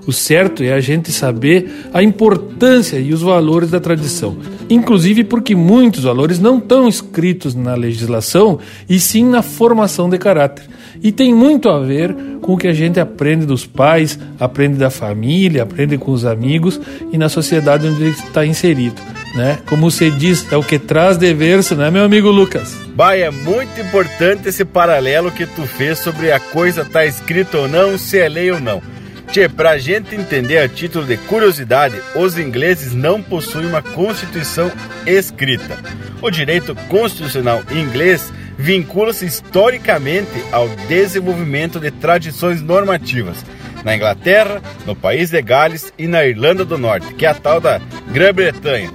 [0.05, 4.37] O certo é a gente saber a importância e os valores da tradição.
[4.69, 10.65] Inclusive porque muitos valores não estão escritos na legislação e sim na formação de caráter.
[11.03, 14.89] E tem muito a ver com o que a gente aprende dos pais, aprende da
[14.89, 16.79] família, aprende com os amigos
[17.11, 19.01] e na sociedade onde está inserido.
[19.35, 19.59] Né?
[19.65, 22.73] Como você diz, é o que traz de verso, né, meu amigo Lucas?
[22.95, 27.67] Bah, é muito importante esse paralelo que tu fez sobre a coisa tá escrita ou
[27.67, 28.81] não, se é lei ou não.
[29.27, 34.71] Tchê, pra gente entender a título de curiosidade, os ingleses não possuem uma constituição
[35.05, 35.77] escrita.
[36.21, 43.37] O direito constitucional inglês vincula-se historicamente ao desenvolvimento de tradições normativas
[43.83, 47.59] na Inglaterra, no país de Gales e na Irlanda do Norte, que é a tal
[47.59, 47.79] da
[48.11, 48.91] Grã-Bretanha.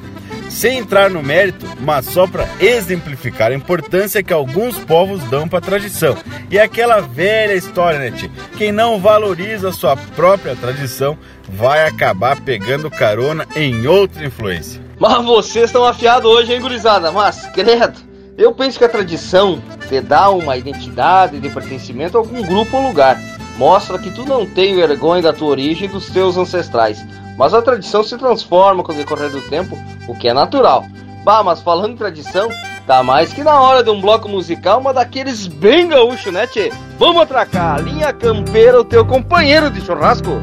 [0.49, 5.59] Sem entrar no mérito, mas só para exemplificar a importância que alguns povos dão para
[5.59, 6.17] a tradição.
[6.51, 8.31] E é aquela velha história, né, tia?
[8.57, 14.81] Quem não valoriza sua própria tradição vai acabar pegando carona em outra influência.
[14.99, 17.13] Mas vocês estão afiados hoje, hein, gurizada?
[17.13, 18.08] Mas, credo,
[18.39, 22.87] eu penso que a tradição te dá uma identidade de pertencimento a algum grupo ou
[22.87, 23.21] lugar.
[23.57, 27.05] Mostra que tu não tem vergonha da tua origem e dos teus ancestrais.
[27.37, 29.77] Mas a tradição se transforma com o decorrer do tempo,
[30.07, 30.87] o que é natural.
[31.25, 32.49] Bah, mas falando em tradição,
[32.87, 36.73] tá mais que na hora de um bloco musical, uma daqueles bem gaúcho, né, tchê?
[36.97, 40.41] Vamos atracar, linha campeira, o teu companheiro de churrasco.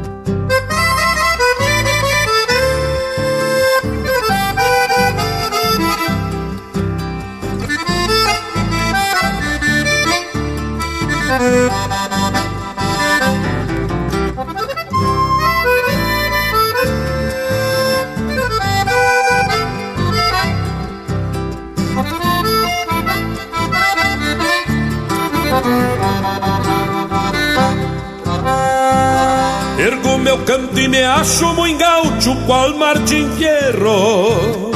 [29.78, 34.75] Ergo meu canto e me acho muito gaúcho, qual Martin Fierro.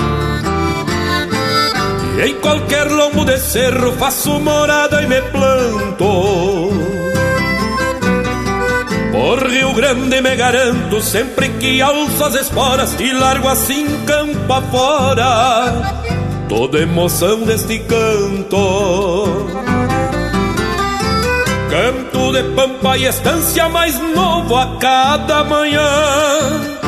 [2.23, 6.71] Em qualquer lombo de cerro faço morada e me planto.
[9.11, 15.83] Por Rio Grande me garanto, sempre que alço as esporas e largo assim campo afora,
[16.47, 19.47] toda emoção deste canto.
[21.71, 26.80] Canto de pampa e estância mais novo a cada manhã.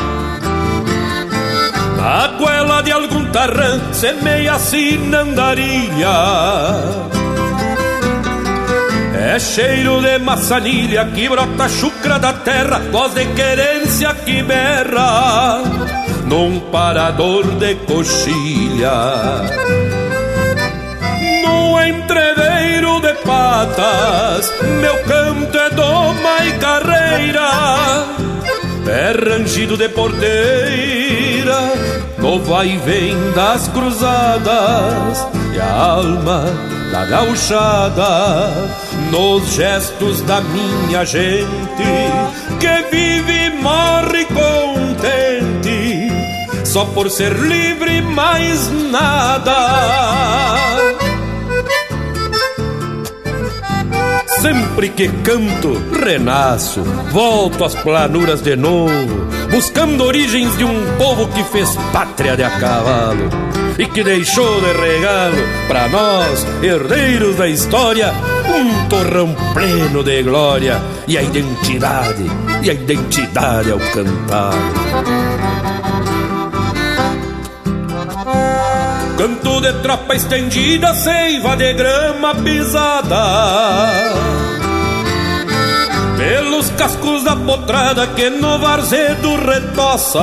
[2.05, 6.09] A goela de algum tarrã semeia sinandaria.
[9.33, 15.61] É cheiro de maçanilha que brota chucra da terra, voz de querência que berra
[16.25, 18.91] num parador de coxilha.
[21.45, 24.51] No entreveiro de patas,
[24.81, 27.49] meu canto é doma e carreira,
[28.87, 29.87] é rangido de
[31.43, 31.73] porteira,
[32.17, 36.45] no vai vem das cruzadas, e a alma
[36.91, 38.51] da gauchada,
[39.11, 41.47] nos gestos da minha gente,
[42.59, 46.11] que vive e morre contente,
[46.65, 49.53] só por ser livre mais nada.
[54.41, 61.43] Sempre que canto, renasço, volto às planuras de novo, buscando origens de um povo que
[61.43, 63.29] fez pátria de a cavalo
[63.77, 65.37] e que deixou de regalo
[65.67, 68.11] para nós, herdeiros da história,
[68.47, 72.25] um torrão pleno de glória e a identidade,
[72.63, 74.55] e a identidade ao cantar.
[79.17, 84.52] Canto de tropa estendida, seiva de grama pisada
[86.23, 90.21] Pelos cascos da potrada que no varzedo retoça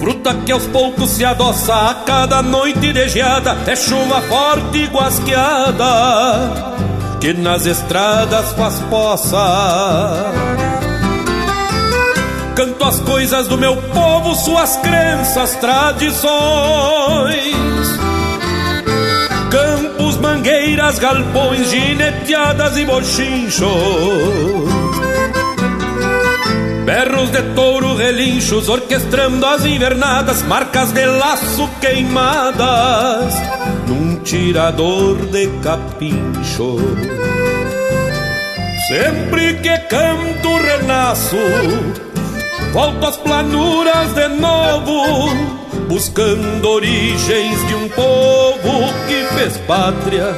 [0.00, 4.86] Fruta que aos poucos se adoça a cada noite de geada É chuva forte e
[4.86, 5.84] guasqueada
[7.20, 10.32] Que nas estradas faz poça
[12.56, 17.53] Canto as coisas do meu povo, suas crenças, tradições.
[20.92, 23.68] Galpões, gineteadas e bochinchos.
[26.84, 33.34] Berros de touro, relinchos, orquestrando as invernadas, marcas de laço queimadas,
[33.88, 36.76] num tirador de capincho.
[38.88, 41.38] Sempre que canto, renasço
[42.74, 45.32] Volto às planuras de novo,
[45.88, 50.34] buscando origens de um povo que fez pátria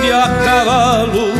[0.00, 1.32] de a cavalo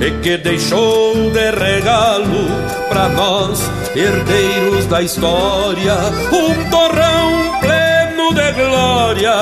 [0.00, 2.48] e que deixou de regalo
[2.88, 3.60] para nós,
[3.94, 5.94] herdeiros da história,
[6.32, 9.34] um torrão pleno de glória.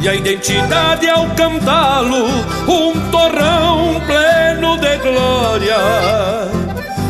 [0.00, 2.26] E a identidade ao cantá-lo,
[2.68, 5.76] um torrão pleno de glória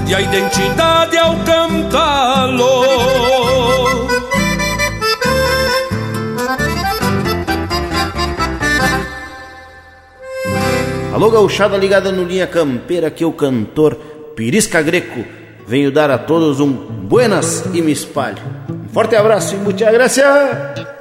[0.06, 3.45] e a identidade ao cantá-lo.
[11.16, 13.94] Alô, gauchada ligada no Linha Campeira, que é o cantor
[14.36, 15.24] Pirisca Greco.
[15.66, 18.36] Venho dar a todos um buenas e me espalho.
[18.68, 20.95] Um forte abraço e muita graça.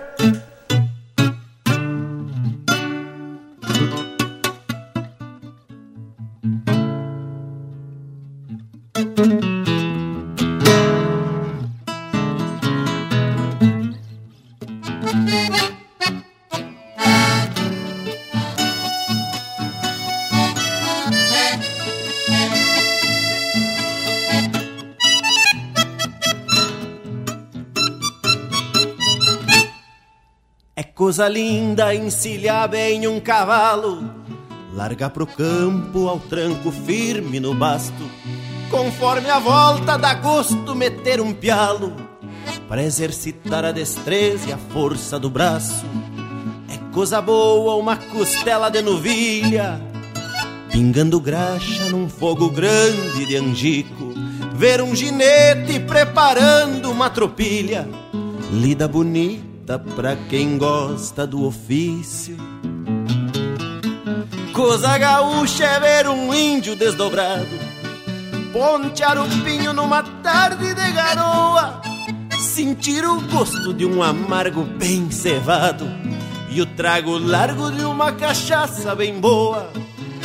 [31.16, 34.04] Coisa linda encilhar bem um cavalo,
[34.74, 38.04] larga pro campo ao tranco firme no basto.
[38.70, 41.96] Conforme a volta dá gosto meter um pialo,
[42.68, 45.86] para exercitar a destreza e a força do braço.
[46.68, 49.82] É coisa boa uma costela de novilha,
[50.70, 54.14] pingando graxa num fogo grande de angico.
[54.54, 57.88] Ver um ginete preparando uma tropilha,
[58.52, 62.38] lida bonita pra quem gosta do ofício.
[64.54, 67.48] Coisa gaúcha é ver um índio desdobrado,
[68.54, 71.82] pontear o pinho numa tarde de garoa.
[72.40, 75.86] Sentir o gosto de um amargo bem cevado.
[76.50, 79.70] E o trago largo de uma cachaça bem boa.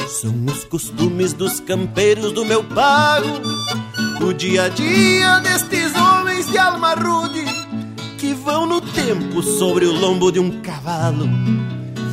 [0.06, 3.40] São os costumes dos campeiros do meu pago,
[4.24, 7.69] o dia a dia destes homens de alma rude
[8.20, 11.26] que vão no tempo sobre o lombo de um cavalo,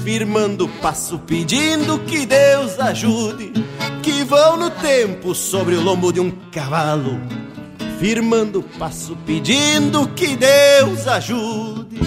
[0.06, 3.52] firmando passo pedindo que Deus ajude.
[4.02, 7.20] Que vão no tempo sobre o lombo de um cavalo
[8.00, 11.98] firmando passo, pedindo que Deus ajude.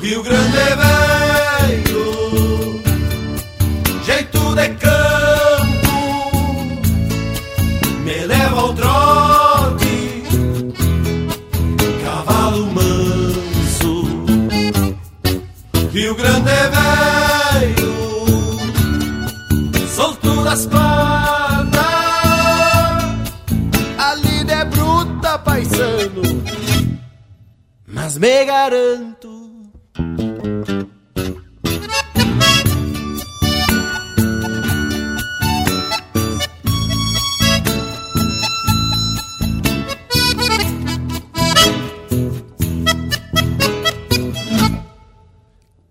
[0.00, 0.76] Rio Grande é
[1.76, 2.82] velho,
[4.02, 4.97] jeito de campo,
[16.08, 16.70] Rio Grande é
[17.60, 17.92] velho,
[19.94, 21.68] solto das patas.
[25.44, 26.22] paisano,
[27.86, 29.37] mas me garanto.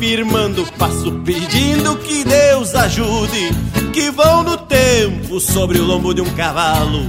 [0.00, 3.50] firmando passo pedindo que Deus ajude,
[3.92, 7.04] que vão no tempo sobre o lombo de um cavalo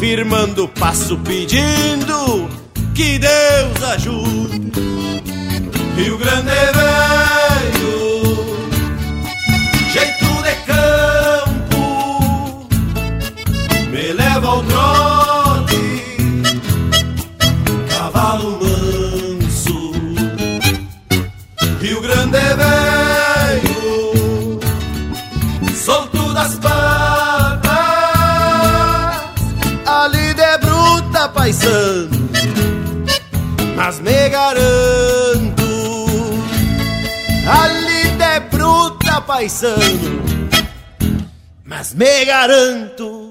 [0.00, 2.48] firmando passo pedindo
[2.92, 4.72] que Deus ajude.
[5.96, 6.72] Rio Grande é
[31.62, 32.28] paisano,
[33.76, 35.64] mas me garanto,
[37.46, 40.22] a lida é bruta, paisano,
[41.64, 43.22] mas me garanto.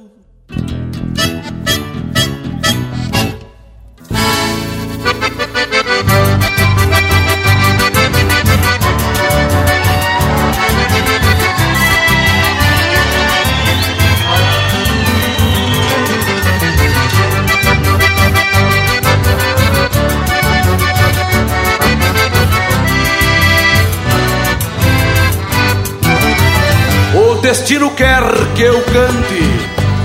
[27.52, 28.24] Destino quer
[28.56, 29.44] que eu cante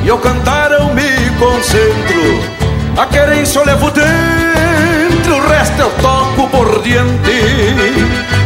[0.04, 2.40] E ao cantar eu me concentro.
[2.98, 7.40] A querência eu levo dentro O resto eu toco por diante.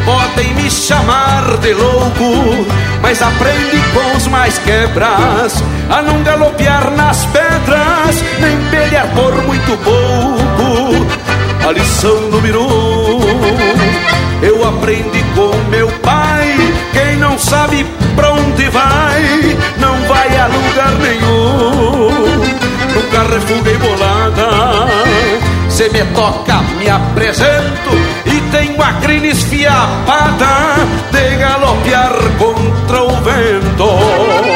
[0.04, 2.66] Podem me chamar de louco
[3.00, 5.54] Mas aprende com os mais quebras
[5.88, 11.06] A não galopear nas pedras Nem pelear por muito pouco.
[11.66, 13.20] A lição número um
[14.42, 16.29] Eu aprendi com meu pai
[17.40, 17.84] sabe
[18.14, 22.10] pra onde vai, não vai a lugar nenhum.
[22.94, 24.48] Nunca refuguei bolada,
[25.68, 27.90] se me toca, me apresento
[28.26, 30.76] e tenho a crina esfiapada
[31.10, 34.49] de galopear contra o vento.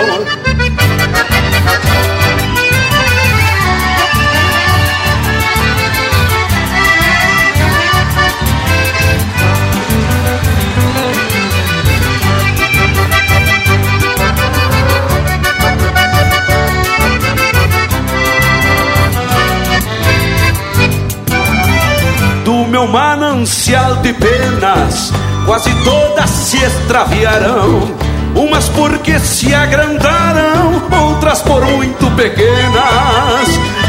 [23.44, 25.12] manancial de penas,
[25.44, 27.94] quase todas se extraviarão.
[28.34, 33.48] Umas porque se agrandaram, outras por muito pequenas.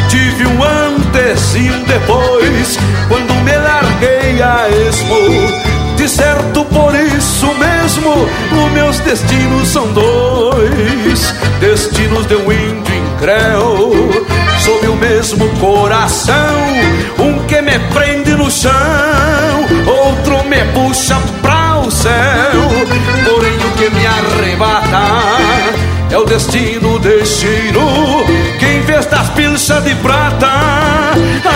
[0.09, 2.77] Tive um antes e um depois,
[3.07, 5.95] quando me larguei a esmo.
[5.95, 8.27] De certo, por isso mesmo,
[8.65, 13.93] os meus destinos são dois: destinos de um índio incréu,
[14.59, 16.35] sob o mesmo coração,
[17.17, 19.24] um que me prende no chão
[20.95, 22.69] puxa pra o céu,
[23.25, 25.41] porém o que me arrebata
[26.09, 28.23] é o destino destino
[28.57, 30.47] que em vez das pilchas de prata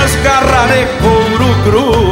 [0.03, 2.08] as garras de couro cru.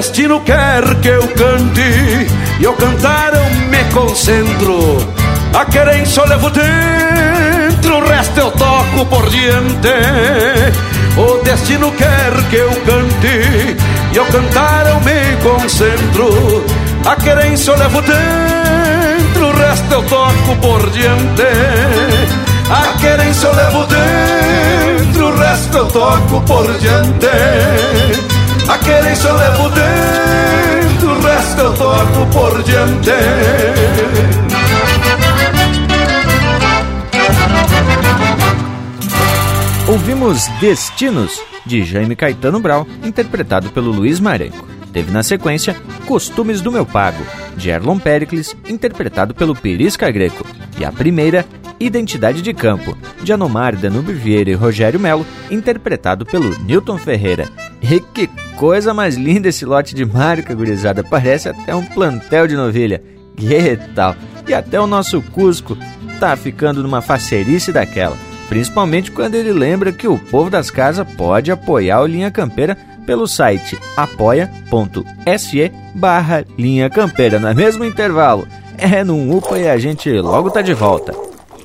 [0.00, 2.26] Destino quer que eu cante
[2.58, 4.96] e ao cantar eu me concentro.
[5.52, 9.90] A querência eu levo dentro, o resto eu toco por diante.
[11.18, 13.76] O destino quer que eu cante
[14.14, 16.64] e ao cantar eu me concentro.
[17.04, 21.42] A querência eu levo dentro, o resto eu toco por diante.
[22.70, 28.29] A querência eu levo dentro, o resto eu toco por diante.
[28.70, 33.10] A querência eu levo dentro, o resto eu toco por diante.
[39.88, 44.68] Ouvimos Destinos, de Jaime Caetano Brau, interpretado pelo Luiz Marenco.
[44.92, 45.74] Teve na sequência
[46.06, 50.46] Costumes do Meu Pago, de Erlon Pericles, interpretado pelo Perisca Greco.
[50.78, 51.44] E a primeira,
[51.80, 57.48] Identidade de Campo, de Anomar Danube Vieira e Rogério Melo, interpretado pelo Newton Ferreira.
[57.80, 61.02] E que coisa mais linda esse lote de marca, gurizada.
[61.02, 63.02] Parece até um plantel de novilha.
[63.34, 64.14] Que tal?
[64.46, 65.74] E até o nosso Cusco
[66.18, 68.16] tá ficando numa facerice daquela.
[68.50, 72.76] Principalmente quando ele lembra que o povo das casas pode apoiar o Linha Campeira
[73.06, 78.46] pelo site apoia.se barra Linha Campeira, no mesmo intervalo.
[78.76, 81.29] É num UPA e a gente logo tá de volta.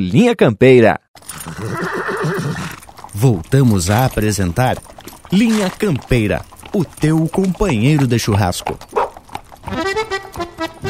[0.00, 0.98] Linha Campeira.
[3.14, 4.78] Voltamos a apresentar
[5.30, 6.40] Linha Campeira,
[6.72, 8.78] o teu companheiro de churrasco.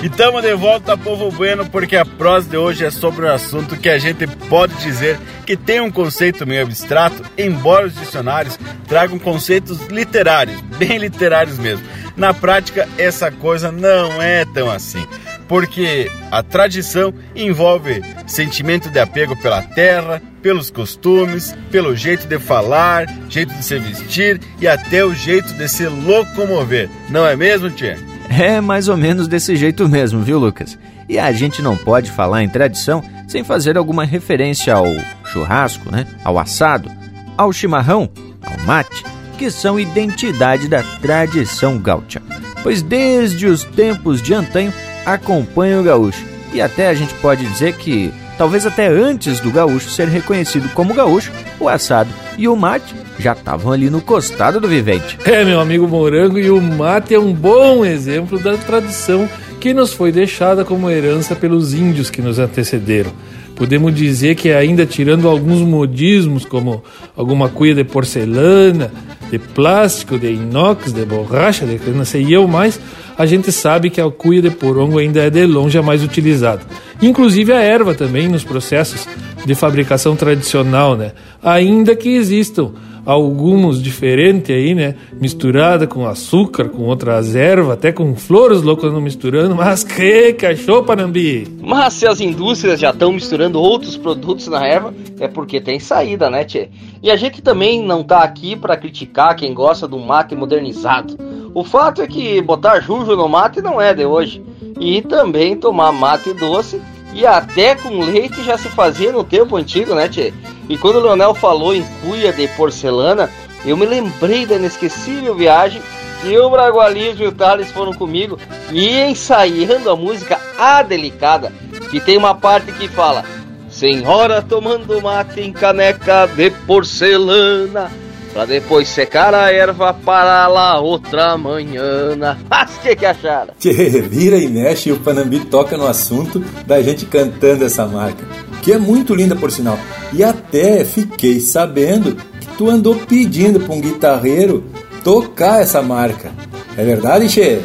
[0.02, 3.76] E estamos de volta, povo bueno, porque a prosa de hoje é sobre um assunto
[3.76, 8.58] que a gente pode dizer que tem um conceito meio abstrato, embora os dicionários
[8.88, 11.84] tragam conceitos literários, bem literários mesmo.
[12.16, 15.06] Na prática, essa coisa não é tão assim,
[15.50, 23.06] porque a tradição envolve sentimento de apego pela terra, pelos costumes, pelo jeito de falar,
[23.28, 26.88] jeito de se vestir e até o jeito de se locomover.
[27.08, 27.98] Não é mesmo, tia?
[28.28, 30.78] É mais ou menos desse jeito mesmo, viu, Lucas?
[31.08, 34.86] E a gente não pode falar em tradição sem fazer alguma referência ao
[35.24, 36.06] churrasco, né?
[36.22, 36.88] Ao assado,
[37.36, 38.08] ao chimarrão,
[38.40, 39.02] ao mate,
[39.36, 42.22] que são identidade da tradição gaúcha.
[42.62, 44.72] Pois desde os tempos de antanho
[45.04, 46.24] acompanham o gaúcho.
[46.52, 50.94] E até a gente pode dizer que, talvez até antes do gaúcho ser reconhecido como
[50.94, 55.18] gaúcho, o assado e o mate já estavam ali no costado do vivente.
[55.24, 59.28] É, meu amigo Morango, e o mate é um bom exemplo da tradição
[59.60, 63.12] que nos foi deixada como herança pelos índios que nos antecederam.
[63.60, 66.82] Podemos dizer que ainda tirando alguns modismos, como
[67.14, 68.90] alguma cuia de porcelana,
[69.30, 72.80] de plástico, de inox, de borracha, de não sei eu mais,
[73.18, 76.62] a gente sabe que a cuia de porongo ainda é de longe a mais utilizada.
[77.02, 79.06] Inclusive a erva também nos processos
[79.44, 81.12] de fabricação tradicional, né?
[81.42, 82.70] Ainda que existam
[83.04, 84.94] alguns diferentes aí, né?
[85.12, 90.84] Misturada com açúcar, com outras ervas, até com flores loucas não misturando, mas que cachorro,
[90.84, 91.46] Panambi!
[91.60, 96.30] Mas se as indústrias já estão misturando outros produtos na erva, é porque tem saída,
[96.30, 96.68] né, Tchê?
[97.02, 101.16] E a gente também não tá aqui para criticar quem gosta do mate modernizado.
[101.54, 104.42] O fato é que botar jujo no mate não é de hoje.
[104.78, 106.80] E também tomar mate doce
[107.12, 110.32] e até com leite já se fazia no tempo antigo, né, Tchê?
[110.68, 113.30] E quando o Leonel falou em cuia de porcelana,
[113.64, 115.82] eu me lembrei da inesquecível viagem
[116.22, 118.38] que o Bragualismo e o Thales foram comigo
[118.70, 121.52] e ensaiando a música A Delicada,
[121.90, 123.24] que tem uma parte que fala
[123.68, 127.90] Senhora tomando mate em caneca de porcelana
[128.32, 132.36] Pra depois secar a erva para lá outra manhã.
[132.48, 133.54] Mas que que acharam?
[133.58, 138.24] Que vira e mexe e o Panambi toca no assunto da gente cantando essa marca.
[138.62, 139.78] Que é muito linda por sinal.
[140.12, 144.64] E até fiquei sabendo que tu andou pedindo pra um guitarreiro
[145.02, 146.30] tocar essa marca.
[146.76, 147.60] É verdade, Che?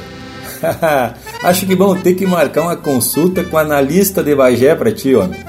[1.44, 5.14] Acho que vamos ter que marcar uma consulta com o analista de Bagé pra ti,
[5.14, 5.40] homem.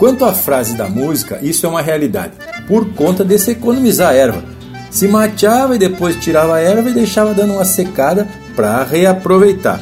[0.00, 2.32] Quanto à frase da música, isso é uma realidade,
[2.66, 4.42] por conta de se economizar erva.
[4.90, 8.26] Se mateava e depois tirava a erva e deixava dando uma secada
[8.56, 9.78] para reaproveitar.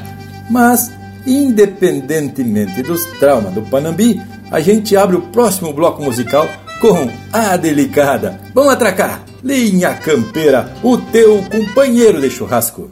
[0.51, 0.91] Mas,
[1.25, 6.49] independentemente dos traumas do Panambi, a gente abre o próximo bloco musical
[6.81, 8.41] com a delicada.
[8.53, 9.23] Vamos atracar!
[9.45, 12.91] Linha Campeira, o teu companheiro de churrasco.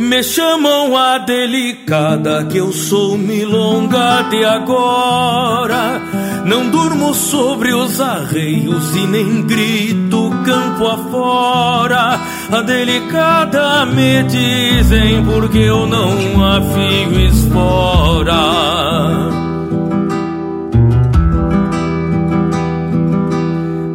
[0.00, 6.00] Me chamam a delicada que eu sou milonga de agora.
[6.46, 12.18] Não durmo sobre os arreios e nem grito campo afora.
[12.50, 18.40] A delicada me dizem porque eu não afio espora.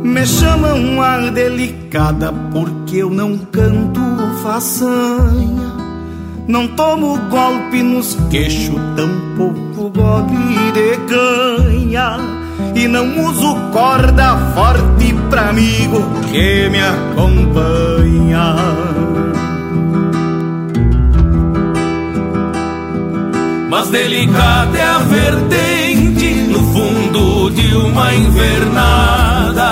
[0.04, 4.02] Me chamam a delicada porque eu não canto
[4.44, 5.65] façanha.
[6.48, 12.20] Não tomo golpe nos queixos, tampouco gole de canha.
[12.76, 18.56] E não uso corda forte pra amigo que me acompanha.
[23.70, 29.66] Mas delicada é a vertente no fundo de uma invernada.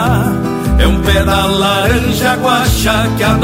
[1.16, 3.38] É da laranja guacha que a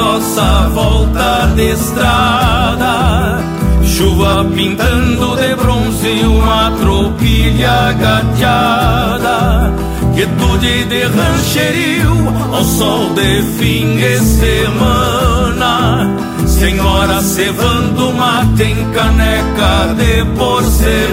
[0.74, 3.40] volta de estrada.
[3.84, 9.72] Chuva pintando de bronze uma tropilha gateada.
[10.16, 16.10] Quietude de rancherio ao sol de fim de semana.
[16.48, 21.10] Senhora cevando mate em caneca de porcelana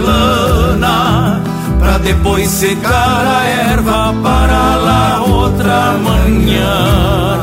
[1.87, 7.37] Pra depois secar a erva para lá outra manhã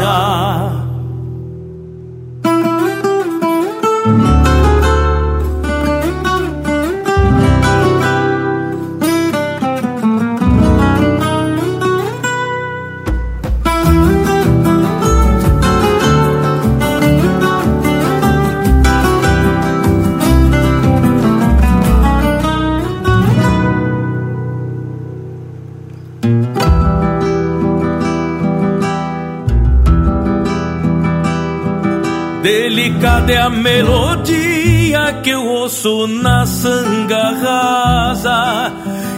[33.53, 38.71] melodia que eu ouço na sanga rasa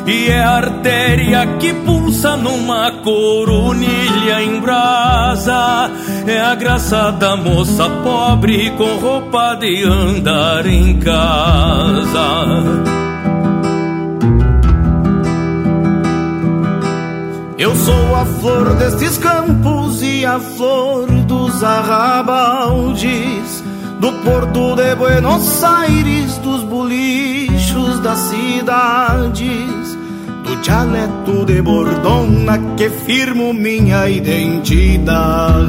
[0.06, 5.90] E é a artéria que pulsa numa coronilha em brasa.
[6.28, 12.86] É a graça da moça pobre com roupa de andar em casa.
[17.58, 23.64] Eu sou a flor destes campos e a flor dos arrabaldes,
[24.26, 29.98] porto de Buenos Aires, dos bolichos das cidades,
[30.44, 35.66] do dialeto de Bordona que firmo minha identidade.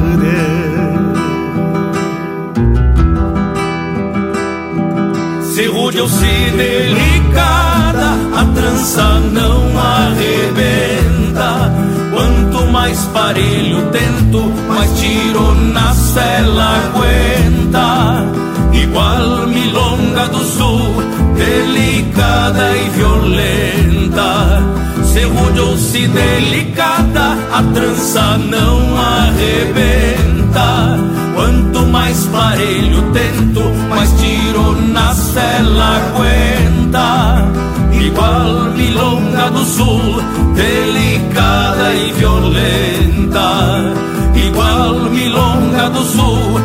[5.52, 8.08] Se rude ou se delicada,
[8.40, 11.72] a trança não arrebenta.
[12.10, 18.45] Quanto mais parelho tento, mais tiro na cela aguenta.
[18.88, 21.02] Igual milonga do sul,
[21.34, 24.62] delicada e violenta.
[25.04, 30.98] Se rude ou se delicada, a trança não arrebenta.
[31.34, 33.60] Quanto mais parelho tento,
[33.90, 37.48] mais tiro na cela aguenta.
[37.92, 40.22] Igual milonga do sul,
[40.54, 43.92] delicada e violenta.
[44.34, 46.60] Igual milonga do sul,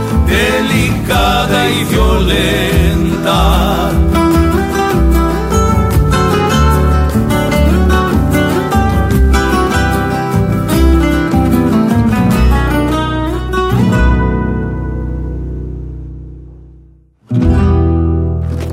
[1.12, 2.32] delicada e violenta.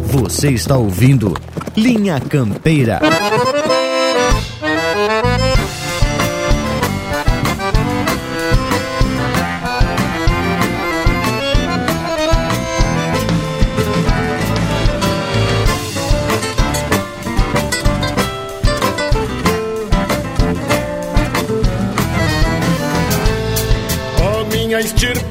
[0.07, 1.35] Você está ouvindo
[1.77, 3.01] Linha Campeira.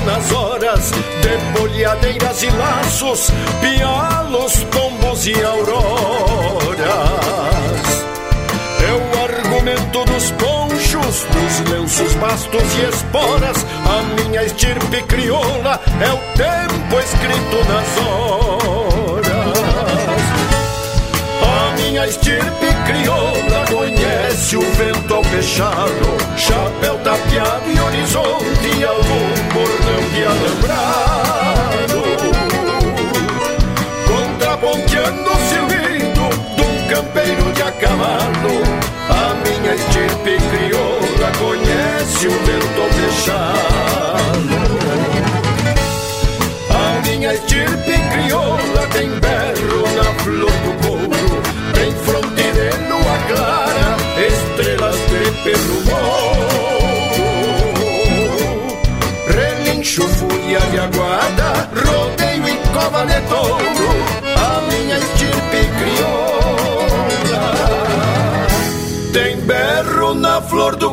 [0.00, 3.30] nas horas de bolhadeiras e laços,
[3.60, 6.88] pialos, tombos e auroras.
[8.80, 13.66] É o argumento dos ponchos, dos lenços, bastos e esporas.
[13.86, 19.01] A minha estirpe crioula é o tempo escrito nas horas.
[22.02, 30.24] Minha estirpe crioula conhece o vento ao fechado, chapéu tapeado e horizonte algum bordão de
[30.24, 32.02] alambrado.
[34.08, 38.62] Contraponteando o silbido de um campeiro de a cavalo,
[39.08, 43.52] a minha estirpe crioula conhece o vento ao fechado.
[46.68, 49.51] A minha estirpe crioula tem berro
[60.72, 63.90] de aguada, rodeio e cova de touro,
[64.36, 67.44] a minha estirpe crioula.
[69.12, 70.92] Tem berro na flor do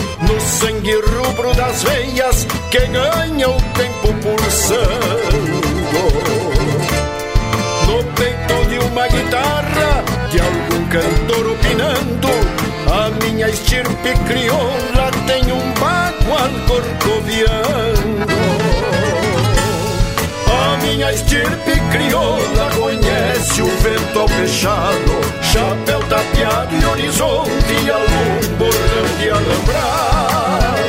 [0.61, 5.61] sangue rubro das veias que ganha o tempo pulsando.
[7.87, 12.29] No peito de uma guitarra, de algum cantor opinando,
[12.93, 18.40] a minha estirpe crioula tem um bagual corcoviando.
[21.01, 29.29] Minha estirpe crioula conhece o vento ao fechado, chapéu tapeado e horizonte algum bordão de
[29.31, 30.80] alambrado.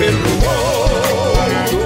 [0.00, 1.80] Pelo morro.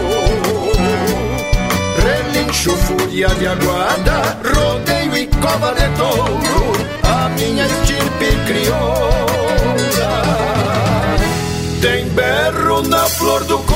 [2.05, 6.73] Relincho, fúria de aguada, rodeio e cova de touro,
[7.03, 9.74] a minha estirpe crioula
[11.82, 13.73] tem berro na flor do couro.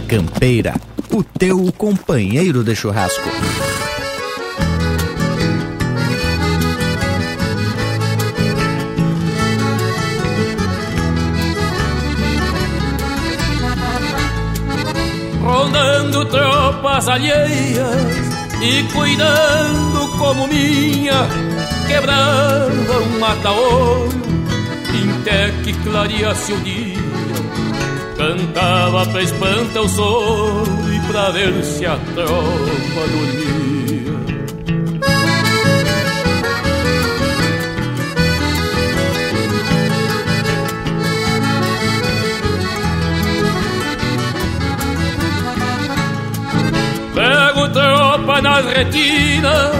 [0.00, 0.74] Campeira,
[1.10, 3.28] o teu companheiro de churrasco.
[15.44, 21.28] rondando tropas alheias e cuidando como minha,
[21.86, 24.24] quebrava um mata-olho,
[25.20, 27.03] até que clareasse o dia
[28.64, 33.44] olhava pra espantar o sol e pra ver se a tropa dormia.
[47.14, 49.72] Pego tropa nas retinas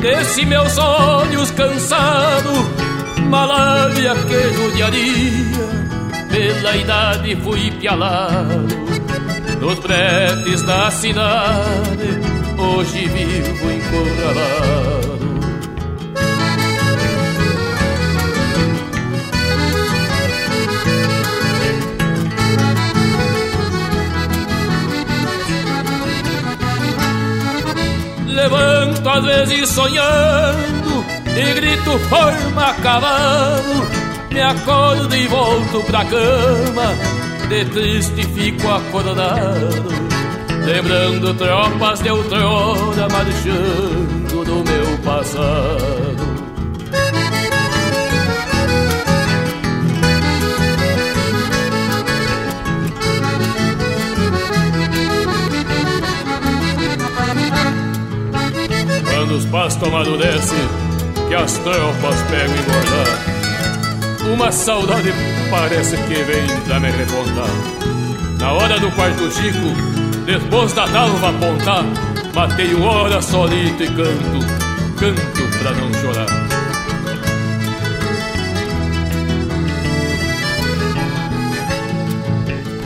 [0.00, 2.64] Desse meus olhos cansados
[3.28, 5.79] Malária que judiaria
[6.40, 8.66] pela idade fui pialado
[9.60, 12.18] Nos bretes da cidade
[12.56, 15.20] Hoje vivo encurralado
[28.26, 31.04] levanto às vezes sonhando
[31.36, 33.99] e grito forma cavalo.
[34.40, 36.94] Me acordo e volto pra cama,
[37.50, 39.86] de triste fico acordado,
[40.64, 46.16] lembrando tropas de outrora marchando do meu passado.
[59.04, 60.58] Quando os pastos amadurecem,
[61.28, 63.29] que as tropas pegam e engordar.
[64.22, 65.12] Uma saudade
[65.50, 67.48] parece que vem pra me repontar.
[68.38, 69.58] Na hora do quarto chico,
[70.26, 71.84] depois da dalva apontar,
[72.34, 74.46] matei uma hora solito e canto,
[74.98, 76.26] canto pra não chorar.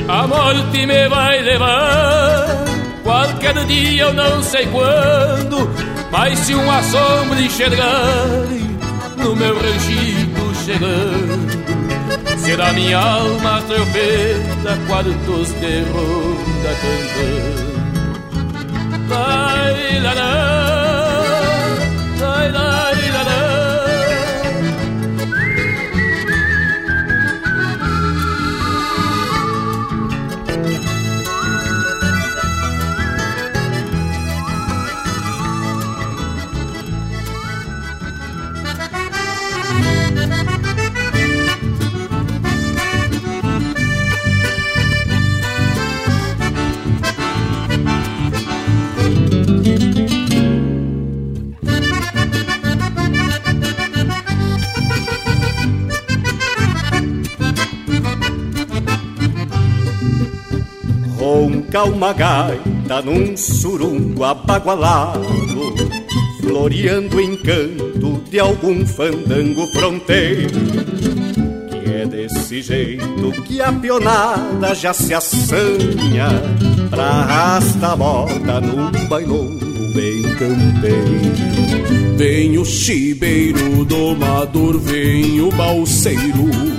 [0.07, 2.65] A morte me vai levar,
[3.03, 5.69] qualquer dia eu não sei quando,
[6.13, 8.79] mas se uma sombra enxergarem
[9.17, 10.24] no meu ranchito
[10.65, 17.75] chegando, será minha alma tropeira quartos de ronda cantando.
[19.09, 19.21] La,
[22.19, 23.55] lai, lai, la, la.
[61.85, 65.25] Uma gaita num surungo abagualado
[66.41, 70.61] Floreando o encanto de algum fandango fronteiro
[71.71, 76.29] Que é desse jeito que a pionada já se assanha
[76.91, 82.17] Pra arrastar a moda num bailongo bem campeiro.
[82.17, 86.74] Vem o chibeiro domador, vem o balseiro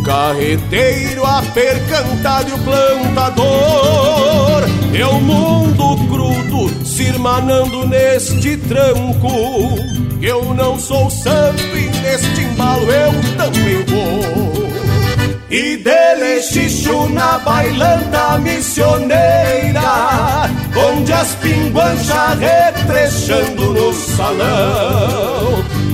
[0.00, 3.48] o carreteiro, a percantado e o plantador.
[4.94, 9.30] É o mundo crudo se irmanando neste tranco.
[10.20, 14.70] Eu não sou santo e neste embalo eu também vou.
[15.50, 19.80] E dele xixo na bailanta missioneira
[20.76, 25.39] Onde as pinguanchas retrechando no salão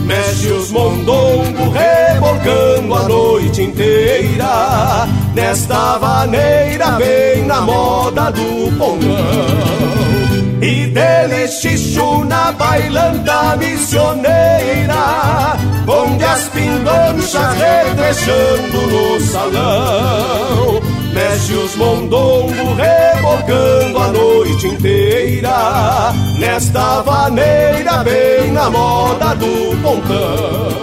[0.06, 10.56] Mexe os mondongos rebolcando a noite inteira Nesta vaneira bem na moda do pongão.
[10.62, 15.56] E dele xixo na bailanta missioneira
[15.86, 20.80] Onde as pinganchas retrechando no salão
[21.16, 30.76] Mexe os mondongos rebolcando a noite inteira Nesta vaneira bem na moda do pontão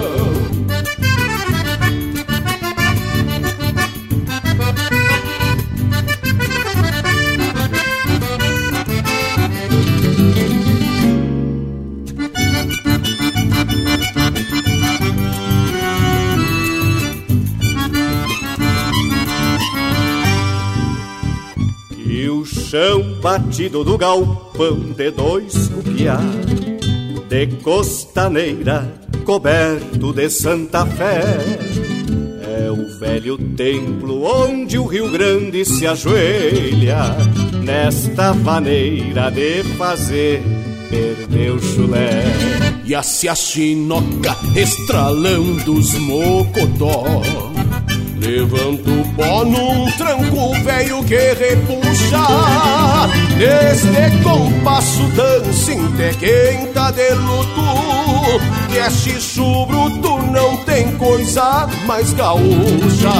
[23.23, 26.19] batido do galpão de dois cupiá
[27.29, 28.93] De costaneira
[29.23, 31.23] coberto de Santa Fé.
[32.59, 37.15] É o velho templo onde o Rio Grande se ajoelha
[37.63, 40.43] Nesta maneira de fazer
[40.89, 42.23] perder o chulé.
[42.83, 47.52] E a a chinoca estralando os mocotó
[48.23, 52.23] Levanta o pó num tranco velho que repuxa.
[53.37, 55.73] Neste compasso dança
[56.19, 58.39] quem tá de luto.
[58.69, 63.11] Que é xixo bruto, não tem coisa mais gaúcha.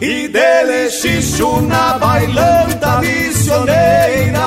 [0.00, 4.42] E dele xixo na bailanta missioneira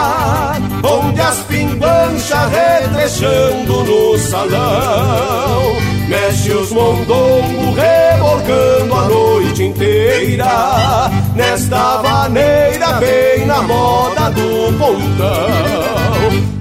[0.84, 5.85] Onde as pinguas fica retrechando no salão.
[6.08, 11.12] Mexe os mondongos rebolcando a noite inteira.
[11.36, 15.48] Nesta vaneira bem na moda do pontão.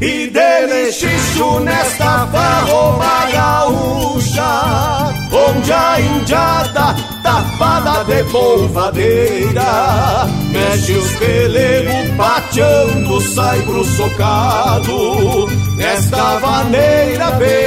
[0.00, 6.94] E delechicho nesta farroba gaúcha Onde a indiada
[7.24, 10.26] tapada de polvadeira.
[10.52, 15.48] Mexe os pelegos pateando, sai pro socado.
[15.76, 17.63] Nesta vaneira bem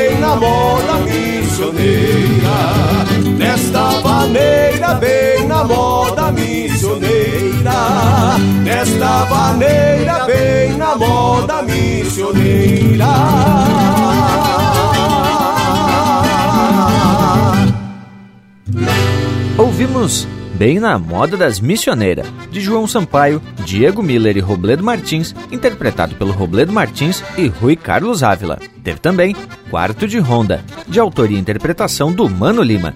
[1.57, 7.73] missioneira Nesta vaneira bem na moda missioneira
[8.63, 13.07] Nesta vaneira bem na moda missioneira.
[19.57, 26.15] Ouvimos Bem na Moda das Missioneiras, de João Sampaio, Diego Miller e Robledo Martins, interpretado
[26.15, 28.59] pelo Robledo Martins e Rui Carlos Ávila.
[28.83, 29.35] Teve também
[29.69, 32.95] Quarto de Ronda, de autoria e interpretação do Mano Lima.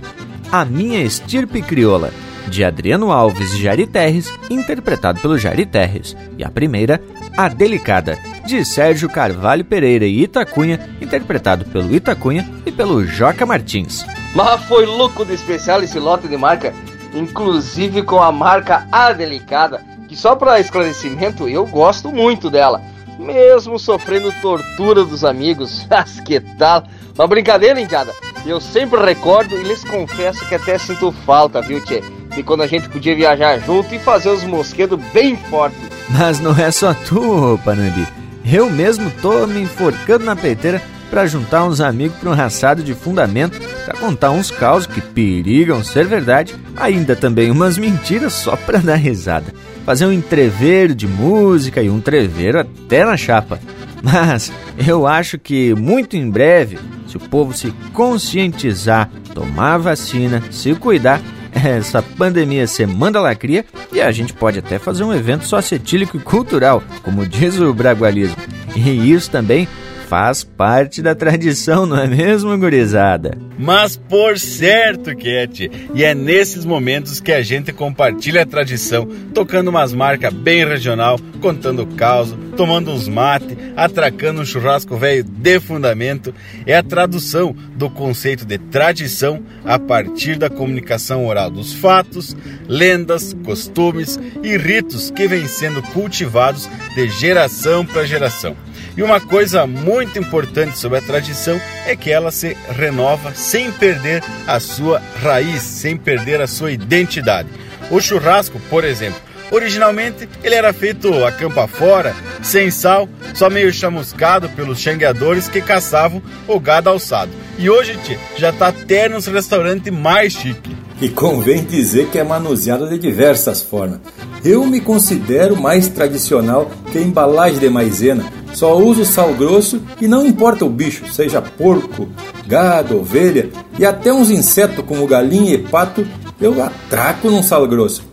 [0.51, 2.11] A Minha Estirpe Crioula,
[2.47, 6.15] de Adriano Alves e Jari Terres, interpretado pelo Jari Terres.
[6.37, 7.01] E a primeira,
[7.37, 14.05] A Delicada, de Sérgio Carvalho Pereira e Itacunha, interpretado pelo Itacunha e pelo Joca Martins.
[14.33, 16.73] Mas foi louco de especial esse lote de marca,
[17.13, 22.81] inclusive com a marca A Delicada, que só para esclarecimento eu gosto muito dela,
[23.17, 25.85] mesmo sofrendo tortura dos amigos.
[25.89, 26.83] Mas que tal?
[27.17, 28.11] Uma brincadeira, indiada.
[28.45, 32.01] Eu sempre recordo e lhes confesso que até sinto falta, viu, Tchê?
[32.29, 35.77] De quando a gente podia viajar junto e fazer os mosquedos bem fortes.
[36.09, 38.07] Mas não é só tu, Panambi.
[38.43, 40.81] Eu mesmo tô me enforcando na peiteira
[41.11, 45.83] para juntar uns amigos para um raçado de fundamento, para contar uns causos que perigam
[45.83, 49.53] ser verdade, ainda também umas mentiras só para dar risada.
[49.85, 53.59] Fazer um entreveiro de música e um treveiro até na chapa.
[54.01, 54.53] Mas
[54.87, 61.21] eu acho que muito em breve, se o povo se conscientizar, tomar vacina, se cuidar,
[61.51, 66.21] essa pandemia se manda lacria e a gente pode até fazer um evento societílico e
[66.21, 68.37] cultural, como diz o bragualismo.
[68.73, 69.67] E isso também
[70.11, 73.37] faz parte da tradição, não é mesmo, gurizada?
[73.57, 79.69] Mas por certo, Cat, e é nesses momentos que a gente compartilha a tradição, tocando
[79.69, 86.35] umas marcas bem regional, contando caos, tomando uns mate, atracando um churrasco velho de fundamento,
[86.65, 92.35] é a tradução do conceito de tradição a partir da comunicação oral dos fatos,
[92.67, 98.57] lendas, costumes e ritos que vêm sendo cultivados de geração para geração.
[98.95, 104.23] E uma coisa muito importante sobre a tradição é que ela se renova sem perder
[104.45, 107.49] a sua raiz, sem perder a sua identidade.
[107.89, 113.71] O churrasco, por exemplo, Originalmente ele era feito a campo fora, sem sal, só meio
[113.73, 117.31] chamuscado pelos xangueadores que caçavam o gado alçado.
[117.59, 120.73] E hoje, tchê, já tá até nos restaurantes mais chique.
[121.01, 123.99] E convém dizer que é manuseado de diversas formas.
[124.45, 128.23] Eu me considero mais tradicional que a embalagem de maisena.
[128.53, 132.07] Só uso sal grosso e não importa o bicho, seja porco,
[132.45, 133.49] gado, ovelha
[133.79, 136.05] e até uns insetos como galinha e pato,
[136.39, 138.03] eu atraco num sal grosso.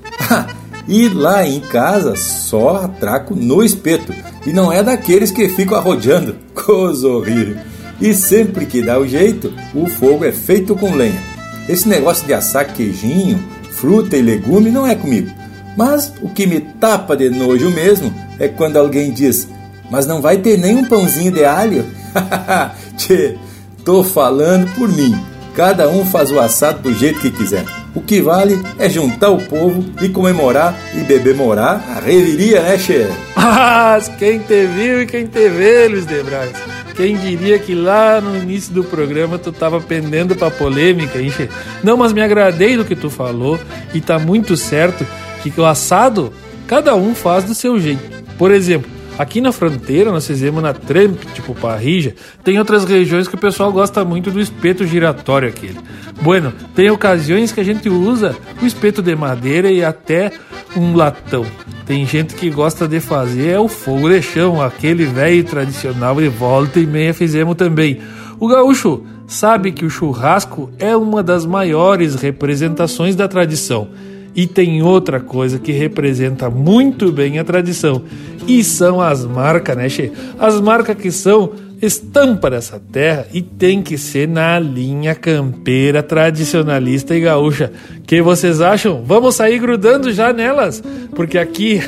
[0.89, 4.15] E lá em casa só atraco no espeto.
[4.47, 6.37] E não é daqueles que ficam arrodeando.
[6.55, 7.59] Coisa horrível.
[8.01, 11.38] E sempre que dá o jeito, o fogo é feito com lenha.
[11.69, 13.43] Esse negócio de assar queijinho,
[13.73, 15.31] fruta e legume não é comigo.
[15.77, 19.47] Mas o que me tapa de nojo mesmo é quando alguém diz:
[19.91, 21.85] Mas não vai ter nem um pãozinho de alho?
[22.97, 23.37] Tchê,
[23.85, 25.15] tô falando por mim.
[25.55, 27.65] Cada um faz o assado do jeito que quiser.
[27.95, 32.79] O que vale é juntar o povo e comemorar e beber morar a reviria, né,
[32.79, 33.09] Che?
[33.35, 36.78] Mas quem te viu e quem te vê, Luiz de Braz.
[36.99, 41.33] Quem diria que lá no início do programa tu tava pendendo pra polêmica, hein?
[41.81, 43.57] Não, mas me agradei do que tu falou
[43.95, 45.07] e tá muito certo
[45.41, 46.33] que o assado
[46.67, 48.03] cada um faz do seu jeito.
[48.37, 52.15] Por exemplo, Aqui na fronteira, nós fizemos na Trump, tipo Parrija,
[52.45, 55.77] tem outras regiões que o pessoal gosta muito do espeto giratório aquele.
[56.23, 60.31] Bueno, tem ocasiões que a gente usa o espeto de madeira e até
[60.77, 61.45] um latão.
[61.85, 66.29] Tem gente que gosta de fazer é o fogo de chão, aquele velho tradicional e
[66.29, 68.01] volta e meia fizemos também.
[68.39, 73.89] O gaúcho sabe que o churrasco é uma das maiores representações da tradição.
[74.35, 78.03] E tem outra coisa que representa muito bem a tradição,
[78.49, 80.11] e são as marcas, né, Che?
[80.39, 87.15] As marcas que são estampa dessa terra e tem que ser na linha campeira, tradicionalista
[87.15, 87.71] e gaúcha.
[88.07, 89.05] Que vocês acham?
[89.05, 90.83] Vamos sair grudando já nelas?
[91.15, 91.81] Porque aqui,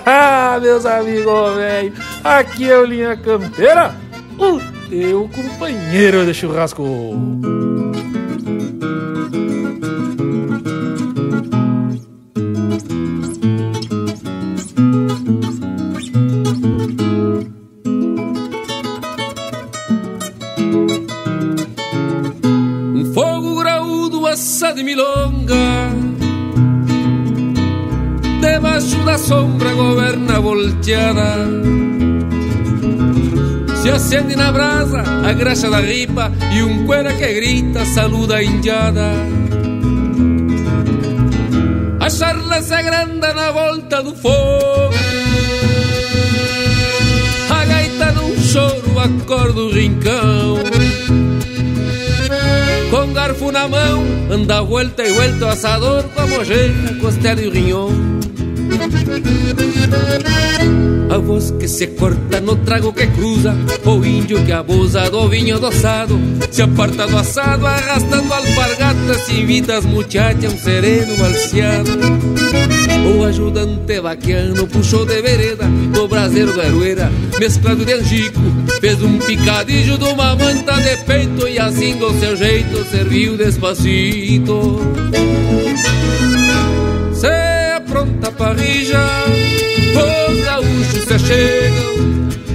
[0.60, 1.92] meus amigos, velho,
[2.24, 3.94] aqui é o linha campeira
[4.38, 6.84] o teu companheiro de churrasco.
[24.78, 25.90] Assado e milonga.
[28.40, 31.34] Debaixo da sombra governa a volteada.
[33.82, 38.42] Se acende na brasa a graxa da ripa E um cuera que grita saluda a
[38.42, 39.12] indiada
[42.00, 44.94] A charla se agranda na volta do fogo.
[47.50, 50.58] A gaita num choro acorda o rincão
[52.90, 57.48] Com garfo na mão anda volta e volta o assador Com a mojeira, costela e
[57.48, 58.18] o rinhão
[61.10, 65.56] a voz que se corta no trago que cruza O índio que abusa do vinho
[65.56, 66.18] adoçado
[66.50, 71.90] Se aparta do assado arrastando alpargatas Se invita as muchachas um sereno balseado
[73.08, 75.64] O ajudante vaquiano puxou de vereda
[75.94, 77.10] Do braseiro do Arueira
[77.40, 78.38] Mesclado de angico
[78.80, 84.78] Fez um picadilho de uma manta de peito E assim do seu jeito serviu despacito.
[87.14, 89.24] Se apronta a parrilla
[89.96, 91.94] Os gaúchos se achegam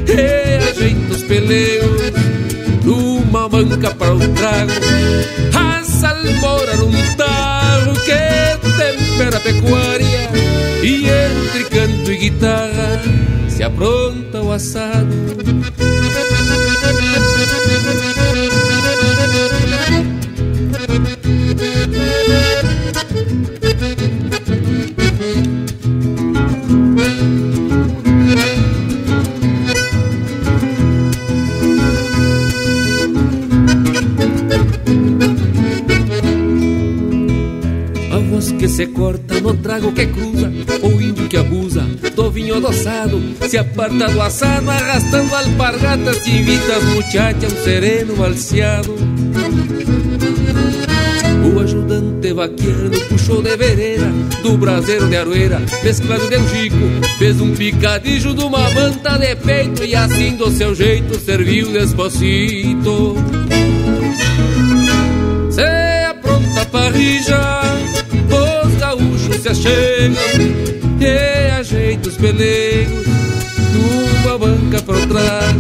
[0.07, 2.01] E os pelegos
[2.84, 4.71] Numa manca para um trago
[5.55, 10.23] A salmoura num tarro Que tempera a pecuária
[10.85, 13.01] E entre canto e guitarra
[13.47, 15.07] Se apronta o assado.
[38.11, 40.52] A voz que se corta no trago que cruza
[40.82, 41.82] O índio que abusa.
[42.15, 48.95] Do vinho adoçado Se aparta do assado arrastando alpargatas invita as muchachas um sereno balseado
[51.44, 54.10] O ajudante vaqueiro puxou de vereda
[54.41, 56.78] Do braseiro de aroeira mesclado de angico
[57.20, 63.15] Fez um picadilho de uma manta de peito E assim do seu jeito serviu despacito.
[65.49, 67.52] Se apronta a parrilla Os
[69.44, 70.24] se achegam
[71.02, 73.06] E ajeita os pelegos
[73.74, 75.60] Numa banca para o trago.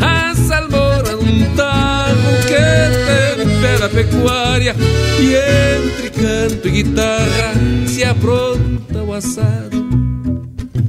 [0.00, 4.74] A salmoura num tago Que tempera a pecuária
[5.20, 5.34] E
[5.76, 7.52] entre canto e guitarra
[7.86, 9.88] Se apronta o assado.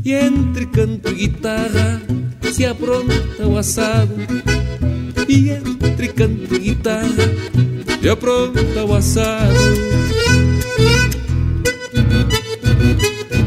[0.04, 2.02] E entre canto e guitarra
[2.52, 4.16] Se apronta o assado.
[5.28, 7.30] E entre canto e guitarra
[8.02, 10.19] Se apronta o assado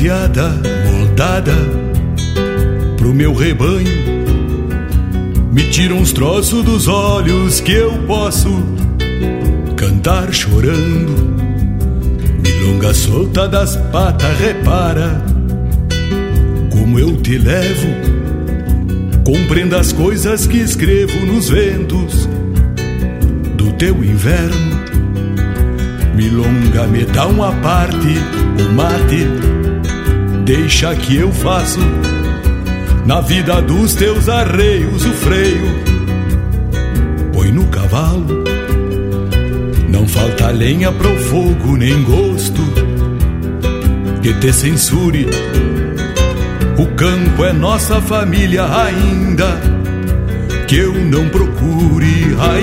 [0.00, 0.48] Toda proseada,
[0.90, 1.52] moldada
[2.96, 4.10] pro meu rebanho.
[5.52, 8.48] Me tira uns troços dos olhos que eu posso
[9.76, 11.36] cantar chorando.
[12.42, 15.22] Milonga solta das patas, repara
[16.70, 17.88] como eu te levo.
[19.24, 22.28] Compreenda as coisas que escrevo nos ventos
[23.56, 24.80] do teu inverno.
[26.14, 28.14] Milonga me dá uma parte,
[28.58, 29.49] o mate,
[30.50, 31.78] deixa que eu faço
[33.06, 35.62] na vida dos teus arreios o freio.
[37.32, 38.42] Põe no cavalo,
[39.88, 42.62] não falta lenha pro fogo nem gosto
[44.20, 45.28] que te censure.
[46.76, 49.56] O campo é nossa família ainda.
[50.66, 52.62] Que eu não procure, ai,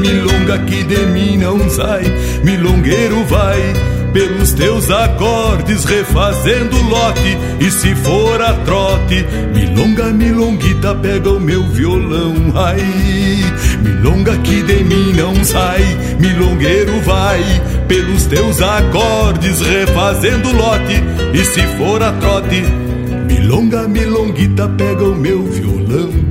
[0.00, 2.04] milonga que de mim não sai,
[2.42, 9.24] milongueiro vai pelos teus acordes refazendo o lote e se for a trote
[9.54, 12.82] milonga milonguita pega o meu violão ai
[13.82, 15.82] milonga que de mim não sai
[16.18, 17.42] milongueiro vai
[17.88, 21.02] pelos teus acordes, refazendo lote.
[21.32, 22.62] E se for a trote,
[23.26, 26.27] milonga, milonguita, pega o meu violão.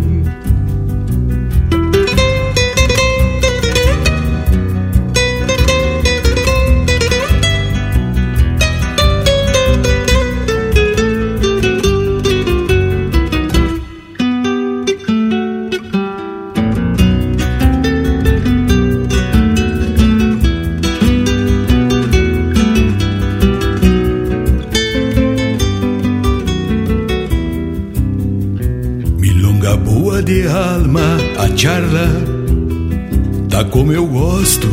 [33.77, 34.67] Como eu gosto.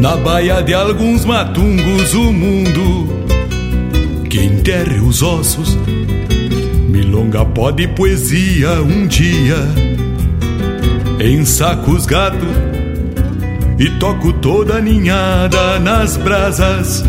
[0.00, 3.06] Na baia de alguns matungos, o mundo
[4.28, 5.78] que enterre os ossos.
[6.88, 9.56] Milonga pode poesia um dia.
[11.20, 12.46] Em sacos gato
[13.78, 17.04] e toco toda a ninhada nas brasas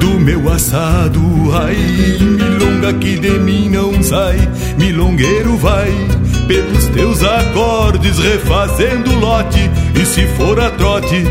[0.00, 1.20] do meu assado.
[1.54, 1.76] Ai,
[2.20, 4.36] milonga que de mim não sai,
[4.76, 6.15] milongueiro vai
[6.46, 9.70] pelos teus acordes, refazendo lote.
[10.00, 11.22] E se for a trote,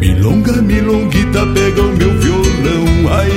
[0.00, 3.12] milonga, milonguita, pega o meu violão.
[3.12, 3.32] Ai,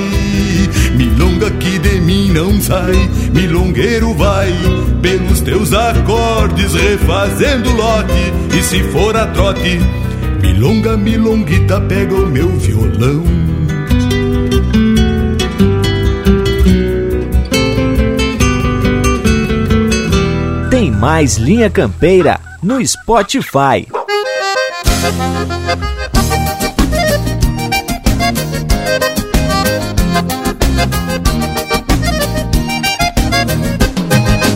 [0.95, 4.53] milonga que de mim não sai, milongueiro vai.
[5.01, 8.33] Pelos teus acordes, refazendo lote.
[8.57, 9.79] E se for a trote,
[10.41, 13.54] milonga, milonguita, pega o meu violão.
[21.05, 23.85] Mais Linha Campeira no Spotify.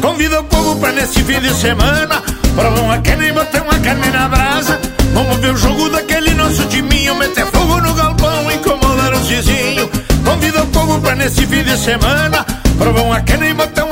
[0.02, 2.20] Convido o povo pra nesse fim de semana
[2.56, 4.80] Provar uma quena e botar uma carne na brasa
[5.14, 9.88] Vamos ver o jogo daquele nosso timinho Meter fogo no galpão, incomodar os vizinhos
[10.26, 12.44] Convido o povo pra nesse fim de semana
[12.80, 13.89] Provar uma quena e botar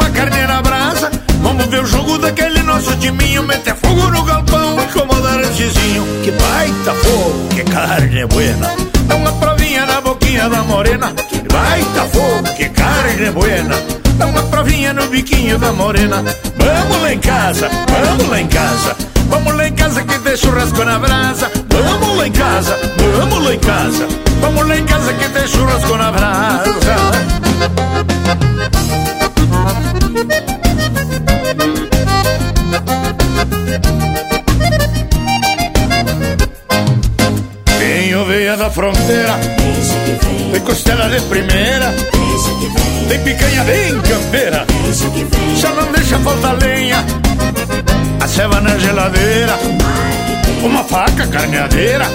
[1.57, 3.41] Vamos ver o jogo daquele nosso timinho.
[3.41, 6.05] Meter fogo no galpão, incomodar o vizinho.
[6.23, 8.71] Que baita fogo, que carne buena.
[9.07, 11.11] Dá uma provinha na boquinha da morena.
[11.27, 13.75] Que baita fogo, que carne buena.
[14.19, 16.23] Dá uma provinha no biquinho da morena.
[16.57, 18.95] Vamos lá em casa, vamos lá em casa.
[19.27, 21.51] Vamos lá em casa que tem churrasco na brasa.
[21.69, 22.77] Vamos lá em casa,
[23.17, 24.07] vamos lá em casa.
[24.41, 26.77] Vamos lá em casa que tem churrasco na brasa
[38.17, 39.39] Tem oveia da fronteira,
[40.51, 41.93] tem costela de primeira,
[43.07, 44.65] tem picanha bem campeira,
[45.55, 47.05] já não deixa faltar lenha,
[48.19, 49.53] a ceva na geladeira,
[50.63, 52.07] uma faca carneadeira,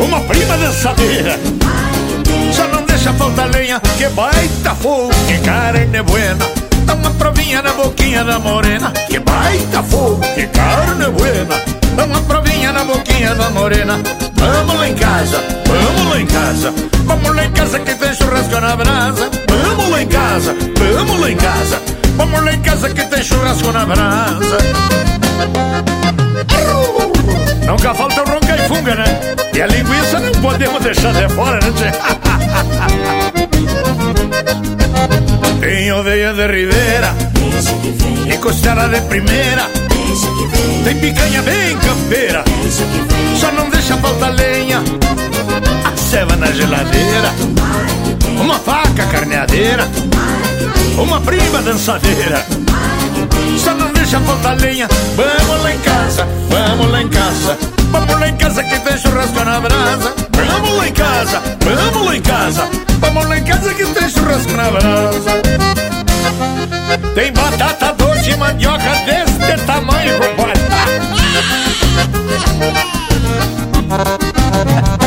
[0.00, 1.38] uma prima dançadeira,
[2.50, 6.46] já não deixa faltar lenha, que baita fogo, que carne buena.
[6.86, 8.90] Dá uma provinha na boquinha da morena.
[9.06, 13.98] Que baita fogo, que carne buena uma provinha na boquinha da morena.
[14.34, 16.74] Vamos lá em casa, vamos lá em casa.
[17.04, 19.30] Vamos lá em casa que tem churrasco na brasa.
[19.48, 20.56] Vamos lá em casa,
[20.94, 21.82] vamos lá em casa.
[22.16, 24.58] Vamos lá em casa que tem churrasco na brasa.
[27.66, 29.20] Nunca falta ronca e funga, né?
[29.54, 31.92] E a linguiça não podemos deixar de fora, né?
[35.60, 37.14] Tem oveia de ribeira
[38.32, 39.87] E costela de primeira
[40.84, 42.44] Tem picanha bem campeira.
[43.38, 44.82] Só não deixa faltar lenha.
[45.84, 47.32] A ceva na geladeira.
[48.40, 49.88] Uma faca carneadeira.
[50.96, 52.44] Uma prima dançadeira.
[53.58, 54.88] Só não deixa faltar lenha.
[55.16, 57.58] Vamos lá em casa, vamos lá em casa.
[57.90, 60.14] Vamos lá em casa que tem churrasco na brasa.
[60.32, 62.68] Vamos lá em casa, vamos lá em casa.
[63.00, 65.42] Vamos lá em casa que tem churrasco na brasa.
[67.14, 68.90] Tem batata doce e mandioca
[69.48, 70.58] deste tamanho, compadre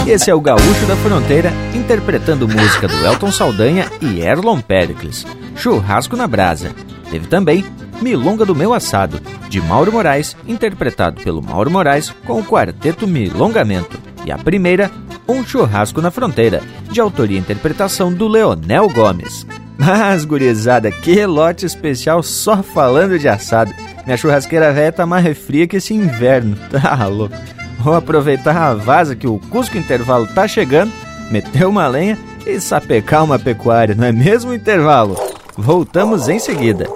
[0.07, 6.17] Esse é o Gaúcho da Fronteira interpretando música do Elton Saldanha e Erlon Pericles, Churrasco
[6.17, 6.71] na Brasa.
[7.09, 7.63] Teve também
[8.01, 13.99] Milonga do Meu Assado, de Mauro Moraes, interpretado pelo Mauro Moraes com o quarteto Milongamento.
[14.25, 14.89] E a primeira,
[15.27, 19.45] Um Churrasco na Fronteira, de autoria e interpretação do Leonel Gomes.
[19.77, 23.73] Mas, gurizada, que lote especial só falando de assado.
[24.05, 27.35] Minha churrasqueira velha tá mais fria que esse inverno, tá louco.
[27.79, 30.91] Vou aproveitar a vaza que o Cusco Intervalo tá chegando,
[31.29, 35.15] meter uma lenha e sapecar uma pecuária, não é mesmo intervalo?
[35.57, 36.87] Voltamos em seguida.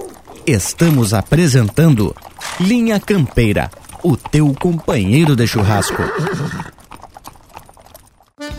[0.46, 2.16] Estamos apresentando
[2.60, 3.70] Linha Campeira,
[4.04, 6.04] o teu companheiro de churrasco.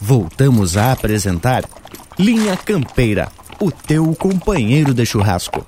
[0.00, 1.64] Voltamos a apresentar
[2.18, 3.28] Linha Campeira,
[3.60, 5.64] o teu companheiro de churrasco.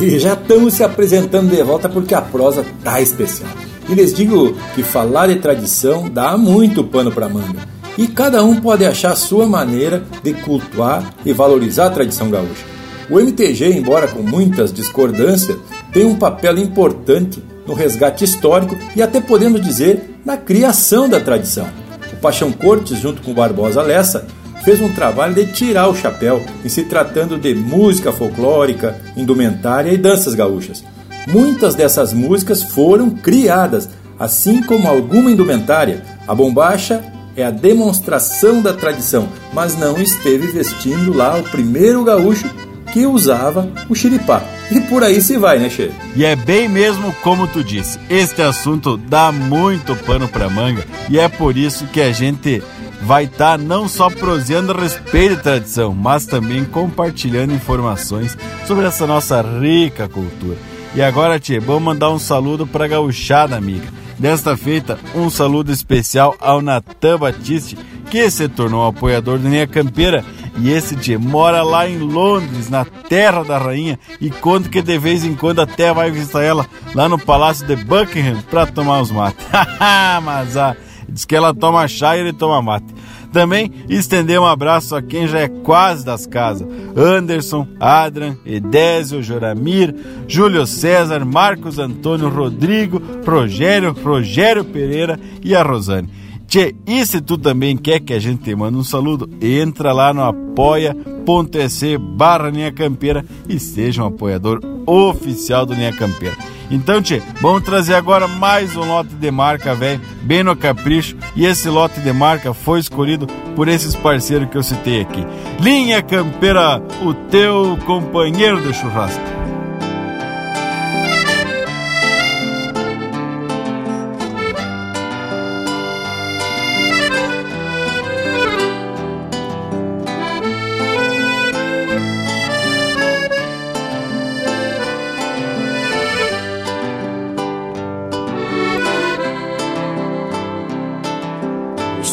[0.00, 3.50] E já estamos se apresentando de volta porque a prosa tá especial.
[3.88, 7.66] E lhes digo que falar de tradição dá muito pano para manga.
[7.96, 12.64] E cada um pode achar a sua maneira de cultuar e valorizar a tradição gaúcha.
[13.08, 15.58] O MTG, embora com muitas discordâncias,
[15.92, 21.68] tem um papel importante no resgate histórico e até podemos dizer na criação da tradição.
[22.12, 24.26] O Paixão Cortes, junto com Barbosa Lessa,
[24.64, 29.98] fez um trabalho de tirar o chapéu em se tratando de música folclórica, indumentária e
[29.98, 30.82] danças gaúchas.
[31.28, 33.88] Muitas dessas músicas foram criadas,
[34.18, 36.02] assim como alguma indumentária.
[36.26, 37.04] A bombacha
[37.36, 42.48] é a demonstração da tradição, mas não esteve vestindo lá o primeiro gaúcho
[42.94, 44.40] que usava o xiripá.
[44.70, 45.90] E por aí se vai, né, Che?
[46.14, 51.18] E é bem mesmo como tu disse, este assunto dá muito pano pra manga e
[51.18, 52.62] é por isso que a gente
[53.02, 58.86] vai estar tá não só proseando a respeito da tradição, mas também compartilhando informações sobre
[58.86, 60.56] essa nossa rica cultura.
[60.94, 63.88] E agora, Tchê, vamos mandar um saludo pra gauchada, amiga.
[64.16, 67.76] Desta feita, um saludo especial ao Natan Batiste,
[68.08, 70.24] que se tornou apoiador da Linha Campeira
[70.56, 74.98] e esse tchê mora lá em Londres, na terra da rainha, e conta que de
[74.98, 79.10] vez em quando até vai visitar ela lá no Palácio de Buckingham pra tomar uns
[79.10, 79.44] mates.
[80.22, 80.76] Mas ah,
[81.08, 82.94] diz que ela toma chá e ele toma mate.
[83.34, 89.92] Também estender um abraço a quem já é quase das casas: Anderson, Adran, Edésio, Joramir,
[90.28, 96.08] Júlio César, Marcos Antônio, Rodrigo, Rogério, Rogério Pereira e a Rosane.
[96.46, 100.12] Tchê, e se tu também quer que a gente te mande um saludo, entra lá
[100.12, 106.36] no apoia.se barra Linha Campeira e seja um apoiador oficial do Linha Campeira.
[106.70, 111.16] Então, tchê, vamos trazer agora mais um lote de marca, velho, bem no capricho.
[111.36, 115.24] E esse lote de marca foi escolhido por esses parceiros que eu citei aqui.
[115.60, 119.43] Linha Campeira, o teu companheiro de churrasco.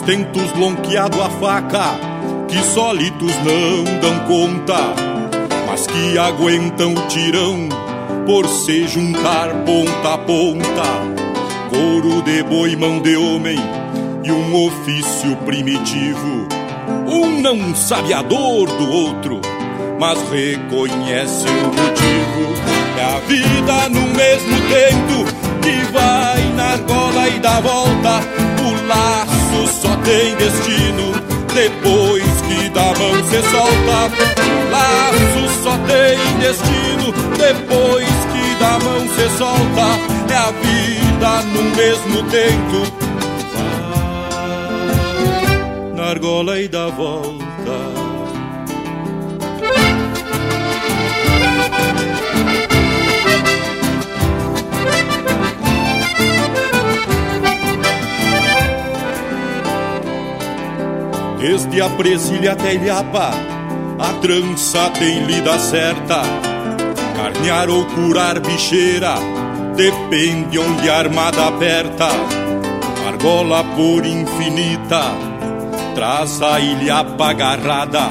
[0.01, 1.99] Tentos lonqueado a faca,
[2.47, 4.77] que solitos não dão conta,
[5.67, 7.69] mas que aguentam o tirão
[8.25, 11.21] por se juntar ponta a ponta.
[11.69, 13.57] Couro de boi, mão de homem
[14.23, 16.47] e um ofício primitivo.
[17.07, 19.41] Um não sabe a dor do outro,
[19.99, 22.51] mas reconhece o motivo.
[22.97, 28.21] É a vida no mesmo tempo que vai na argola e dá volta.
[28.61, 29.40] O laço
[30.03, 31.13] tem destino
[31.53, 34.11] depois que da mão se solta.
[34.71, 39.87] Laço só tem destino depois que da mão se solta.
[40.29, 43.11] É a vida no mesmo tempo.
[45.85, 48.00] Vai na argola e dá volta.
[61.41, 63.31] Desde a Brasília até Ilhapa,
[63.97, 66.22] a trança tem lida certa.
[67.15, 69.15] Carnear ou curar bicheira,
[69.76, 72.09] depende onde a armada aperta.
[73.07, 75.01] Argola por infinita,
[75.95, 78.09] traz a ilhapa agarrada.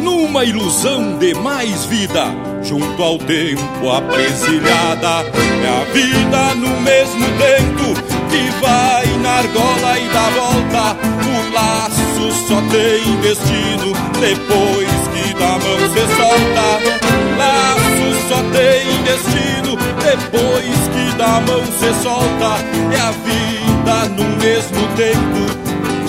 [0.00, 2.26] Numa ilusão de mais vida,
[2.62, 5.24] junto ao tempo apresilhada.
[5.64, 10.96] É a vida no mesmo tempo que vai na argola e dá volta.
[11.26, 16.68] O laço só tem destino depois que da mão se solta.
[17.10, 22.50] O laço só tem destino depois que da mão se solta.
[22.92, 25.42] É a vida no mesmo tempo.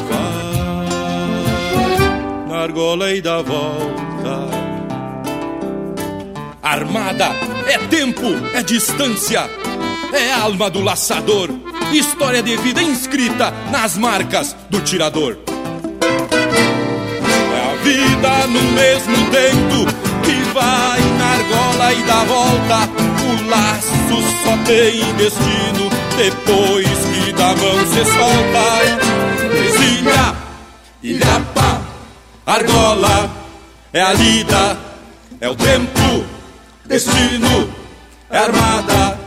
[0.09, 4.49] Vai na argola e dá volta.
[6.61, 7.29] Armada
[7.67, 9.49] é tempo, é distância,
[10.13, 11.60] é alma do laçador
[11.97, 15.37] história de vida inscrita nas marcas do tirador.
[15.99, 19.85] É a vida no mesmo tempo
[20.23, 22.89] que vai na argola e dá volta.
[23.21, 23.91] O laço
[24.43, 28.65] só tem destino depois que da mão se solta.
[29.49, 30.35] Presilha,
[31.03, 31.81] ilhapa,
[32.45, 33.29] argola,
[33.93, 34.77] é a lida,
[35.39, 36.25] é o tempo,
[36.85, 37.69] destino,
[38.29, 39.20] é a armada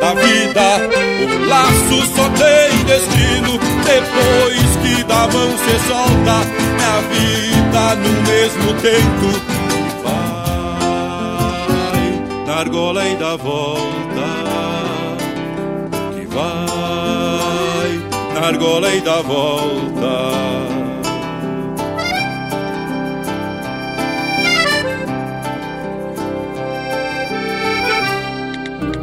[0.00, 0.88] da vida.
[1.22, 6.36] O laço só tem destino depois que da mão se solta.
[6.80, 9.58] É a vida no mesmo tempo que
[10.02, 10.40] vai
[12.46, 14.28] na argola e dá volta.
[16.14, 17.90] Que vai
[18.34, 20.69] na argola e dá volta.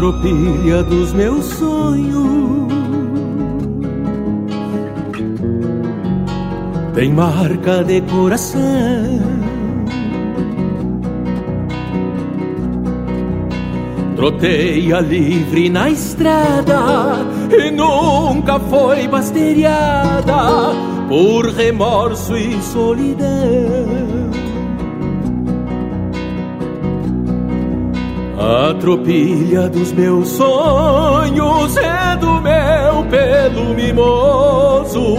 [0.00, 2.72] Tropilha dos meus sonhos
[6.94, 8.60] tem marca de coração.
[14.16, 17.16] Troteia livre na estrada
[17.50, 20.72] e nunca foi basteriada
[21.10, 23.79] por remorso e solidão.
[28.80, 35.16] Tropilha dos meus sonhos é do meu pelo mimoso.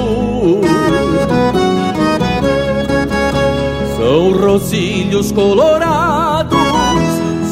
[3.96, 6.58] São rocílios colorados,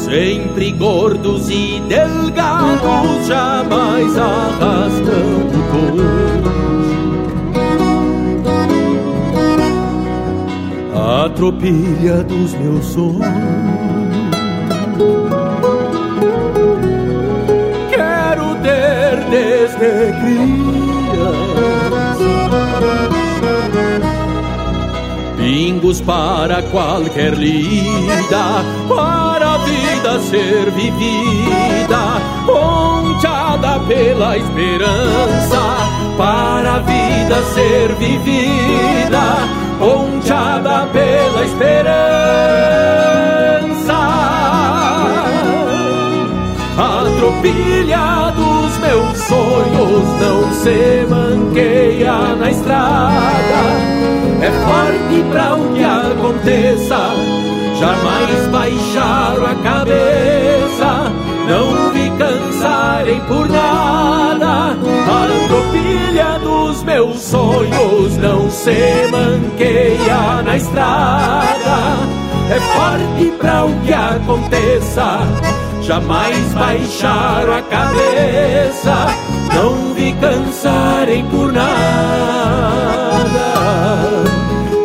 [0.04, 6.50] sempre gordos e delgados, jamais arrastando todos.
[10.92, 14.19] A tropilha dos meus sonhos.
[19.80, 21.70] Criança
[25.36, 32.20] Pingos para qualquer lida Para a vida ser vivida.
[32.46, 35.60] Ponteada pela esperança
[36.16, 39.48] Para a vida ser vivida.
[39.78, 42.20] Ponteada pela esperança.
[46.76, 48.49] A tropilha dos
[48.90, 53.60] meus sonhos não se manqueia na estrada.
[54.42, 56.98] É forte pra o que aconteça,
[57.78, 61.12] jamais baixaram a cabeça.
[61.48, 64.70] Não vi cansarem por nada.
[64.72, 71.78] A tropilha dos meus sonhos não se manqueia na estrada.
[72.50, 78.94] É forte pra o que aconteça jamais baixaram a cabeça,
[79.52, 81.68] não vi cansarem por nada,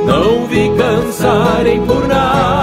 [0.07, 2.54] não vi cansarem por nada.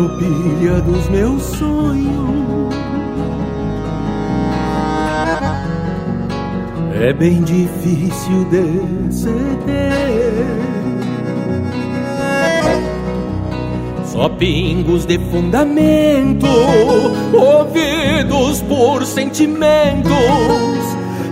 [0.00, 2.74] A tropilha dos meus sonhos
[6.94, 9.28] é bem difícil de se
[9.66, 10.46] ter.
[14.06, 16.46] Só pingos de fundamento,
[17.34, 20.10] ouvidos por sentimentos,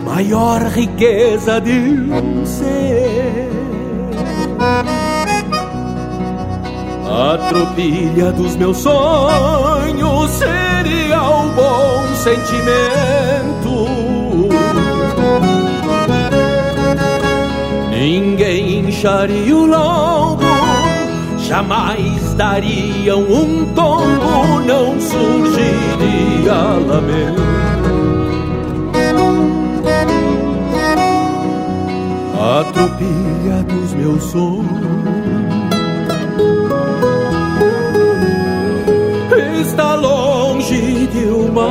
[0.05, 2.77] maior riqueza de um ser.
[7.28, 13.86] A tropilha dos meus sonhos seria o bom sentimento.
[17.90, 20.42] Ninguém incharia o lombo,
[21.46, 26.55] jamais dariam um tombo, não surgiria
[26.86, 27.42] lamento.
[32.40, 34.88] A tropilha dos meus sonhos
[41.49, 41.69] de uma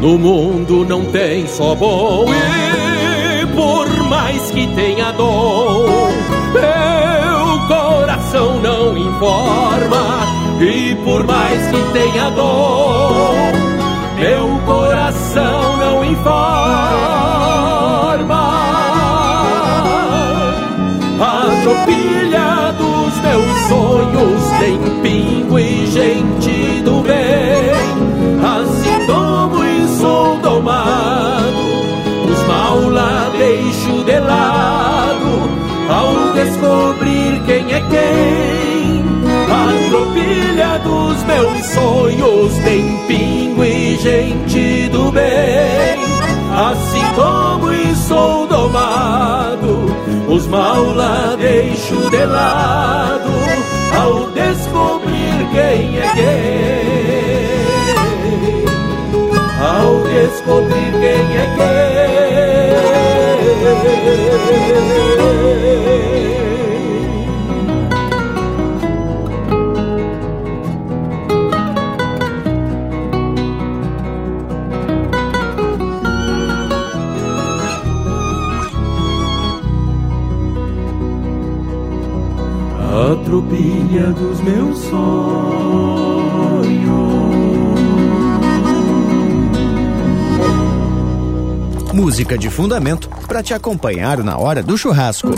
[0.00, 6.10] No mundo não tem só bom e por mais que tenha dor,
[6.54, 10.26] meu coração não informa.
[10.60, 13.34] E por mais que tenha dor,
[14.18, 17.30] meu coração não informa.
[21.20, 21.64] A
[24.60, 27.70] tem pingo e gente do bem.
[28.44, 31.58] Assim tomo e sou domado,
[32.30, 35.50] os mal lá deixo de lado,
[35.88, 39.04] ao descobrir quem é quem.
[39.50, 45.98] A tropilha dos meus sonhos tem pingo e gente do bem.
[46.52, 49.86] Assim como e sou domado,
[50.28, 53.30] os mal lá deixo de lado,
[53.96, 57.10] ao descobrir quem é quem.
[59.60, 62.00] Ao descobrir quem é quem.
[83.30, 84.90] Tropilha dos meus sonhos.
[91.94, 95.28] Música de fundamento para te acompanhar na hora do churrasco.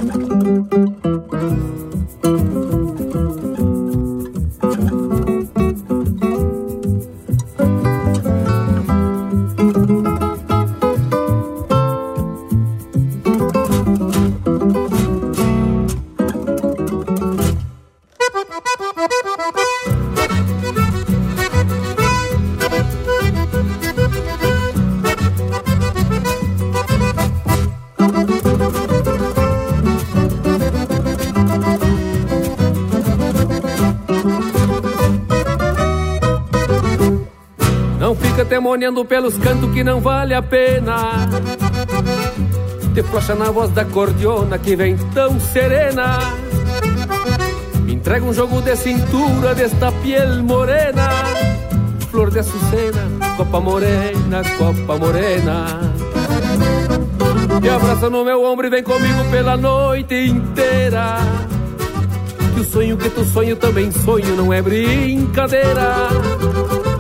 [38.93, 41.29] Temoniando pelos cantos que não vale a pena.
[42.95, 46.19] Te flacha na voz da cordiona que vem tão serena.
[47.85, 51.09] Me entrega um jogo de cintura desta piel morena.
[52.11, 55.81] Flor de açucena, copa morena, copa morena.
[57.61, 61.17] Me abraça no meu ombro e vem comigo pela noite inteira.
[62.55, 66.92] Que o sonho que tu sonho também sonho, não é brincadeira.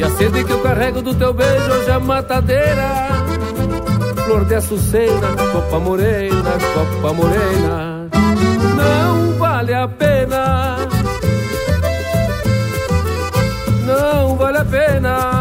[0.00, 2.88] E a sede que eu carrego do teu beijo hoje é matadeira.
[4.24, 8.08] Flor de açucena, copa morena, copa morena.
[8.78, 10.76] Não vale a pena.
[13.84, 15.39] Não vale a pena.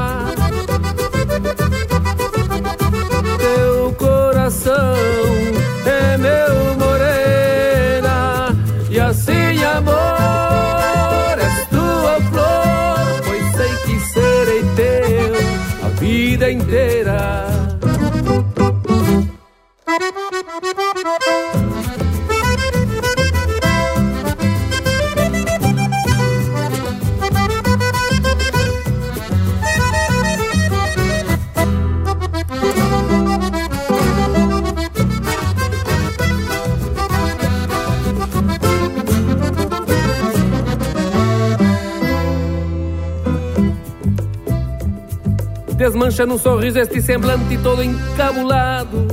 [46.20, 49.08] Desmancha num sorriso este semblante todo encabulado.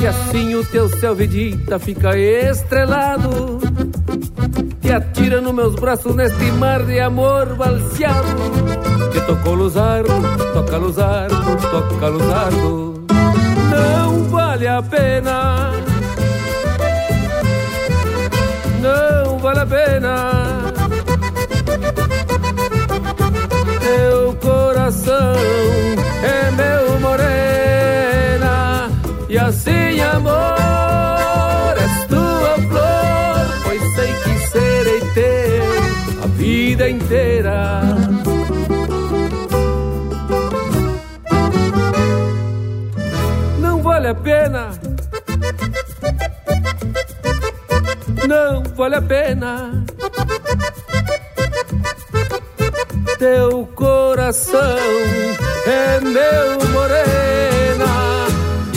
[0.00, 3.58] E assim o teu céu vedita fica estrelado.
[4.82, 8.28] Te atira nos meus braços neste mar de amor balseado.
[9.12, 10.12] Que tocou luzardo,
[10.52, 11.36] toca luzardo,
[11.70, 13.06] toca luzardo.
[13.70, 15.72] Não vale a pena.
[18.82, 20.35] Não vale a pena.
[30.16, 35.66] Amor és tua flor Pois sei que serei teu
[36.22, 37.82] a vida inteira.
[43.58, 44.70] Não vale a pena.
[48.28, 49.84] Não vale a pena.
[53.18, 54.78] Teu coração
[55.66, 57.86] é meu morena,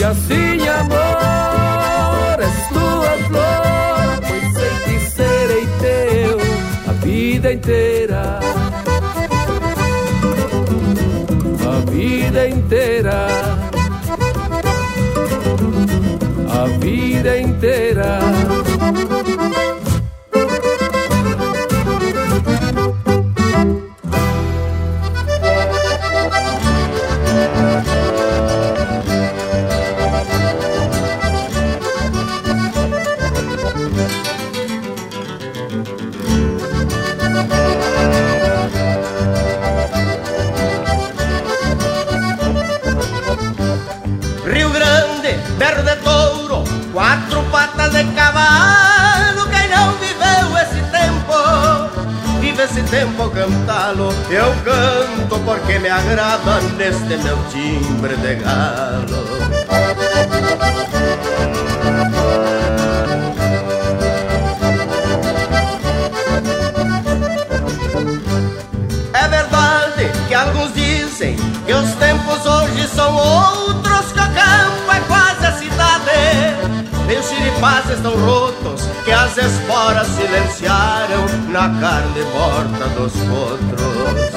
[0.00, 6.38] e assim amor és tua flor, pois sei que serei teu
[6.88, 8.40] a vida inteira.
[11.66, 13.26] A vida inteira.
[16.48, 18.18] A vida inteira.
[54.32, 59.26] Eu canto porque me agrada neste meu timbre de galo.
[69.12, 71.34] É verdade que alguns dizem
[71.66, 77.00] que os tempos hoje são outros, que o campo é quase a cidade.
[77.08, 84.30] Meus xiripás estão rotos, que as esporas silenciaram na carne morta dos potros.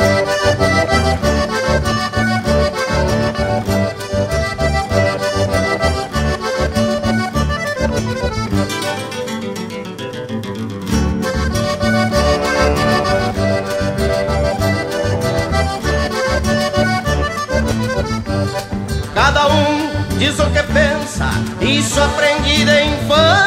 [19.13, 21.29] Cada um diz o que pensa,
[21.61, 23.42] isso aprendi da infância,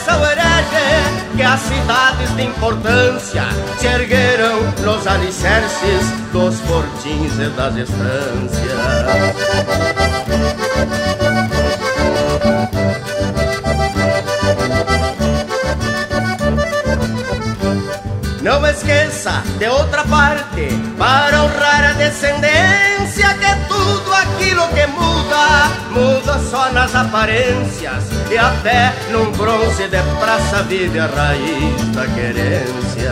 [0.00, 3.42] esqueça o que as cidades de importância
[3.78, 8.80] se ergueram nos alicerces dos fortins e das estâncias.
[18.42, 26.38] Não esqueça, de outra parte, para honrar a descendência, que tudo aquilo que muda, muda
[26.50, 33.10] só nas aparências, e até num bronze de praça vive a raiz da querência.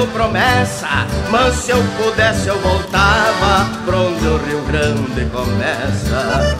[0.00, 6.56] Devendo promessa, mas se eu pudesse eu voltava pra onde o Rio Grande começa.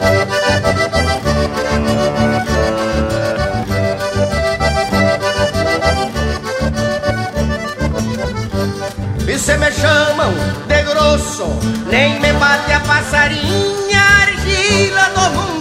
[9.27, 10.33] E se me chamam
[10.67, 11.45] de grosso,
[11.87, 15.60] nem me bate a passarinha, argila do mundo.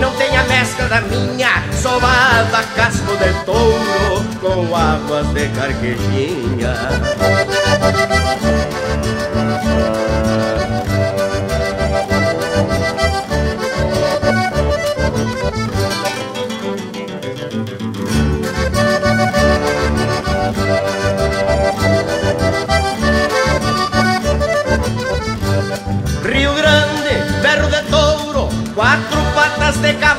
[0.00, 6.74] Não tem a mescla da minha, sovada casco de touro, com águas de carquejinha.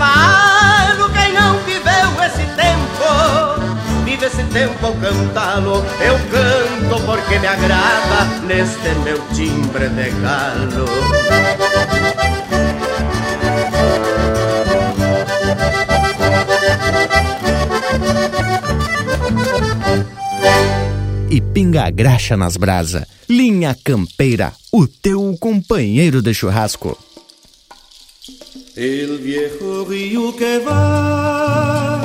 [0.09, 1.09] Cavalo.
[1.13, 5.85] Quem não viveu esse tempo, vive esse tempo ao cantá-lo.
[5.99, 10.85] Eu canto porque me agrada neste meu timbre de galo.
[21.31, 23.07] E pinga graxa nas brasa.
[23.29, 26.97] Linha Campeira, o teu companheiro de churrasco.
[28.79, 32.01] El viejo río que va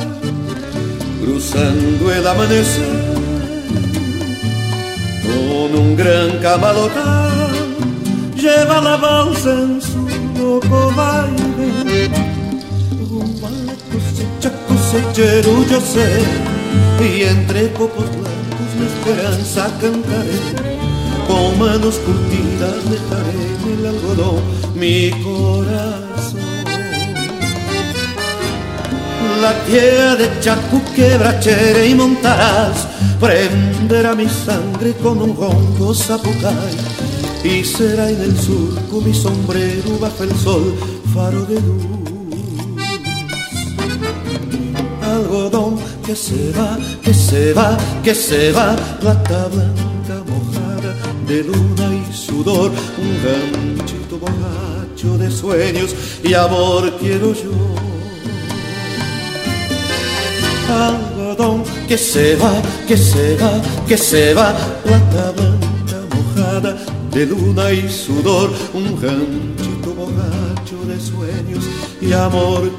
[1.22, 3.14] cruzando el amanecer
[5.22, 7.30] con un gran camalotá
[8.34, 10.04] lleva la balsa en su
[10.36, 12.10] loco baile.
[13.08, 16.22] Rumbo a la cosecha cosechero yo sé
[16.98, 20.40] y entre copos blancos la esperanza cantaré.
[21.28, 24.40] Con manos curtidas dejaré en el algodón
[24.74, 25.93] mi corazón
[29.44, 32.88] la tierra de Chaco, quebrachera y montarás,
[33.20, 36.74] prenderá mi sangre con un ronco zapucay,
[37.44, 40.74] y será en el surco mi sombrero bajo el sol,
[41.12, 41.84] faro de luz.
[45.02, 45.76] Algodón
[46.06, 50.92] que se va, que se va, que se va, plata blanca mojada
[51.28, 52.70] de luna y sudor,
[53.04, 57.83] un ganchito borracho de sueños y amor quiero yo
[60.74, 62.52] algodón que se va,
[62.88, 63.52] que se va,
[63.88, 66.76] que se va, plata blanca mojada
[67.12, 71.64] de luna y sudor, un ganchito borracho de sueños
[72.00, 72.70] y amor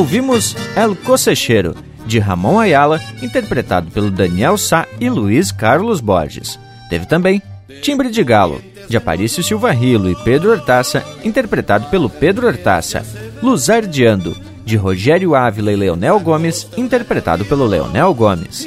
[0.00, 1.74] Ouvimos El Cosecheiro,
[2.06, 6.58] de Ramon Ayala, interpretado pelo Daniel Sá e Luiz Carlos Borges.
[6.88, 7.42] Teve também
[7.82, 13.04] Timbre de Galo, de Aparício Silva Rilo e Pedro Hortaça, interpretado pelo Pedro Hortaça.
[13.42, 18.66] Luzardiando, de Rogério Ávila e Leonel Gomes, interpretado pelo Leonel Gomes.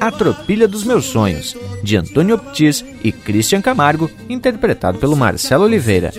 [0.00, 6.12] A Tropilha dos Meus Sonhos, de Antônio Optis e Christian Camargo, interpretado pelo Marcelo Oliveira.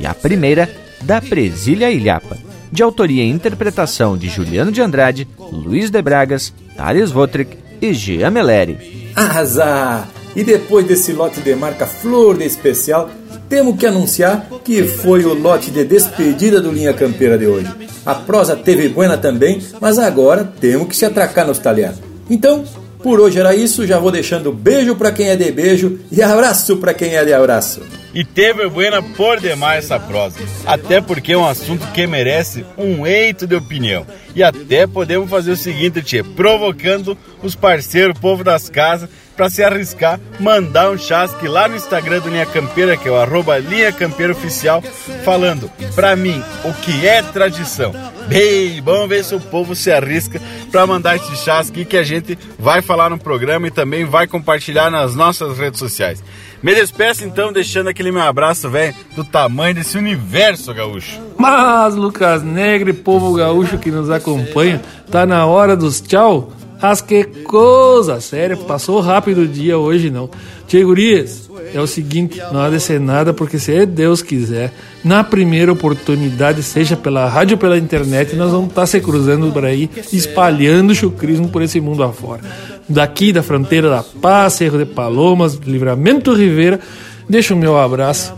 [0.00, 0.70] E a primeira,
[1.02, 2.38] Da Presília Ilhapa,
[2.74, 8.30] de autoria e interpretação de Juliano de Andrade, Luiz de Bragas, Thales Votrick e Jean
[8.30, 9.12] Meleri.
[9.14, 10.08] Azar!
[10.34, 13.08] E depois desse lote de marca Flor de Especial,
[13.48, 17.72] temos que anunciar que foi o lote de despedida do Linha Campeira de hoje.
[18.04, 22.00] A prosa teve buena também, mas agora temos que se atracar nos talhares.
[22.28, 22.64] Então,
[23.04, 26.78] por hoje era isso, já vou deixando beijo para quem é de beijo e abraço
[26.78, 27.82] para quem é de abraço.
[28.14, 30.38] E teve buena por demais essa prosa.
[30.64, 34.06] Até porque é um assunto que merece um eito de opinião.
[34.34, 39.50] E até podemos fazer o seguinte, Tchê, provocando os parceiros, o povo das casas, para
[39.50, 43.58] se arriscar, mandar um chasque lá no Instagram do Linha Campeira, que é o arroba
[43.58, 44.80] Linha Campeira Oficial,
[45.24, 47.92] falando pra mim o que é tradição.
[48.28, 50.40] Bem, vamos ver se o povo se arrisca
[50.70, 54.90] para mandar esse chasque que a gente vai falar no programa e também vai compartilhar
[54.90, 56.22] nas nossas redes sociais.
[56.62, 61.20] Me despeço então, deixando aquele meu abraço, velho, do tamanho desse universo gaúcho.
[61.36, 64.80] Mas, Lucas Negre, povo gaúcho que nos acompanha,
[65.10, 66.52] tá na hora dos tchau.
[66.86, 70.28] Mas que coisa, sério, passou rápido o dia hoje não.
[70.68, 74.70] Tchê Gurias, é o seguinte, não há de ser nada, porque se Deus quiser,
[75.02, 79.64] na primeira oportunidade, seja pela rádio ou pela internet, nós vamos estar se cruzando por
[79.64, 82.42] aí, espalhando o chucrismo por esse mundo afora.
[82.86, 86.78] Daqui da fronteira da Paz, Cerro de Palomas, Livramento Ribeira,
[87.26, 88.34] deixo o meu abraço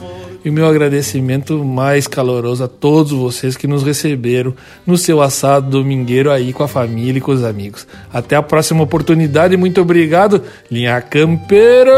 [0.46, 4.54] e o meu agradecimento mais caloroso a todos vocês que nos receberam
[4.86, 7.84] no seu assado domingueiro aí com a família e com os amigos.
[8.12, 10.40] Até a próxima oportunidade, muito obrigado,
[10.70, 11.92] Linha Campeira!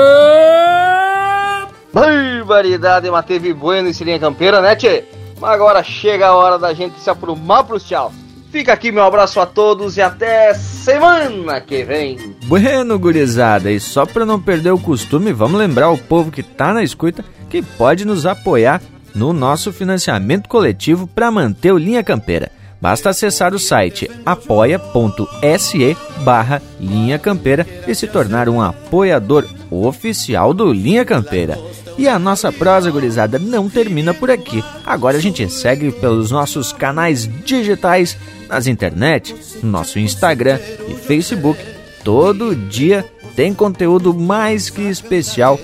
[1.93, 5.05] Barbaridade, mas teve bueno esse Linha Campeira, né, tchê?
[5.39, 8.11] Mas agora chega a hora da gente se aprumar pros tchau.
[8.51, 12.35] Fica aqui meu abraço a todos e até semana que vem.
[12.47, 16.73] Bueno, gurizada, e só para não perder o costume, vamos lembrar o povo que tá
[16.73, 18.81] na escuta que pode nos apoiar
[19.15, 22.51] no nosso financiamento coletivo para manter o Linha Campeira.
[22.81, 30.73] Basta acessar o site apoia.se barra Linha Campeira e se tornar um apoiador oficial do
[30.73, 31.59] Linha Campeira.
[31.97, 34.63] E a nossa prosa gurizada não termina por aqui.
[34.87, 38.17] Agora a gente segue pelos nossos canais digitais
[38.49, 41.61] nas internet, no nosso Instagram e Facebook.
[42.05, 43.05] Todo dia
[43.35, 45.59] tem conteúdo mais que especial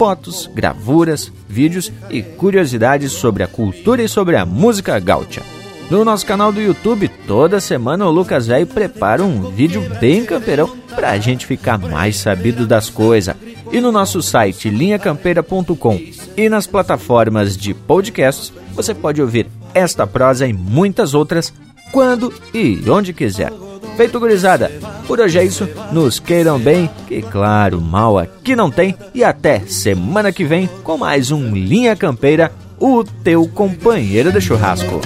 [0.00, 5.42] fotos, gravuras, vídeos e curiosidades sobre a cultura e sobre a música gaúcha.
[5.90, 10.74] No nosso canal do YouTube, toda semana o Lucas Velho prepara um vídeo bem campeirão
[10.94, 13.36] para a gente ficar mais sabido das coisas.
[13.70, 16.00] E no nosso site linhacampeira.com
[16.34, 21.52] e nas plataformas de podcasts, você pode ouvir esta prosa e muitas outras
[21.92, 23.52] quando e onde quiser.
[23.96, 24.70] Feito, gurizada.
[25.06, 25.68] Por hoje é isso.
[25.92, 28.94] Nos queiram bem, que claro, mal aqui não tem.
[29.14, 35.00] E até semana que vem com mais um Linha Campeira, o teu companheiro de churrasco.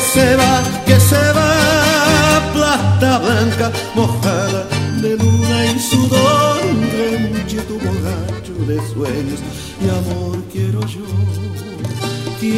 [0.00, 0.65] se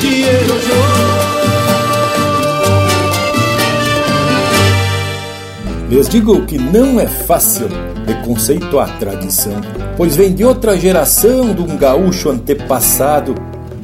[0.00, 1.08] Tierojô.
[5.90, 7.68] Lhes digo que não é fácil
[8.06, 9.60] de conceituar a tradição,
[9.96, 13.34] pois vem de outra geração de um gaúcho antepassado.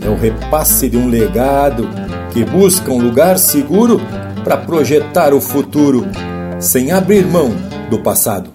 [0.03, 1.89] É o repasse de um legado
[2.33, 4.01] que busca um lugar seguro
[4.43, 6.07] para projetar o futuro,
[6.59, 7.55] sem abrir mão
[7.91, 8.54] do passado.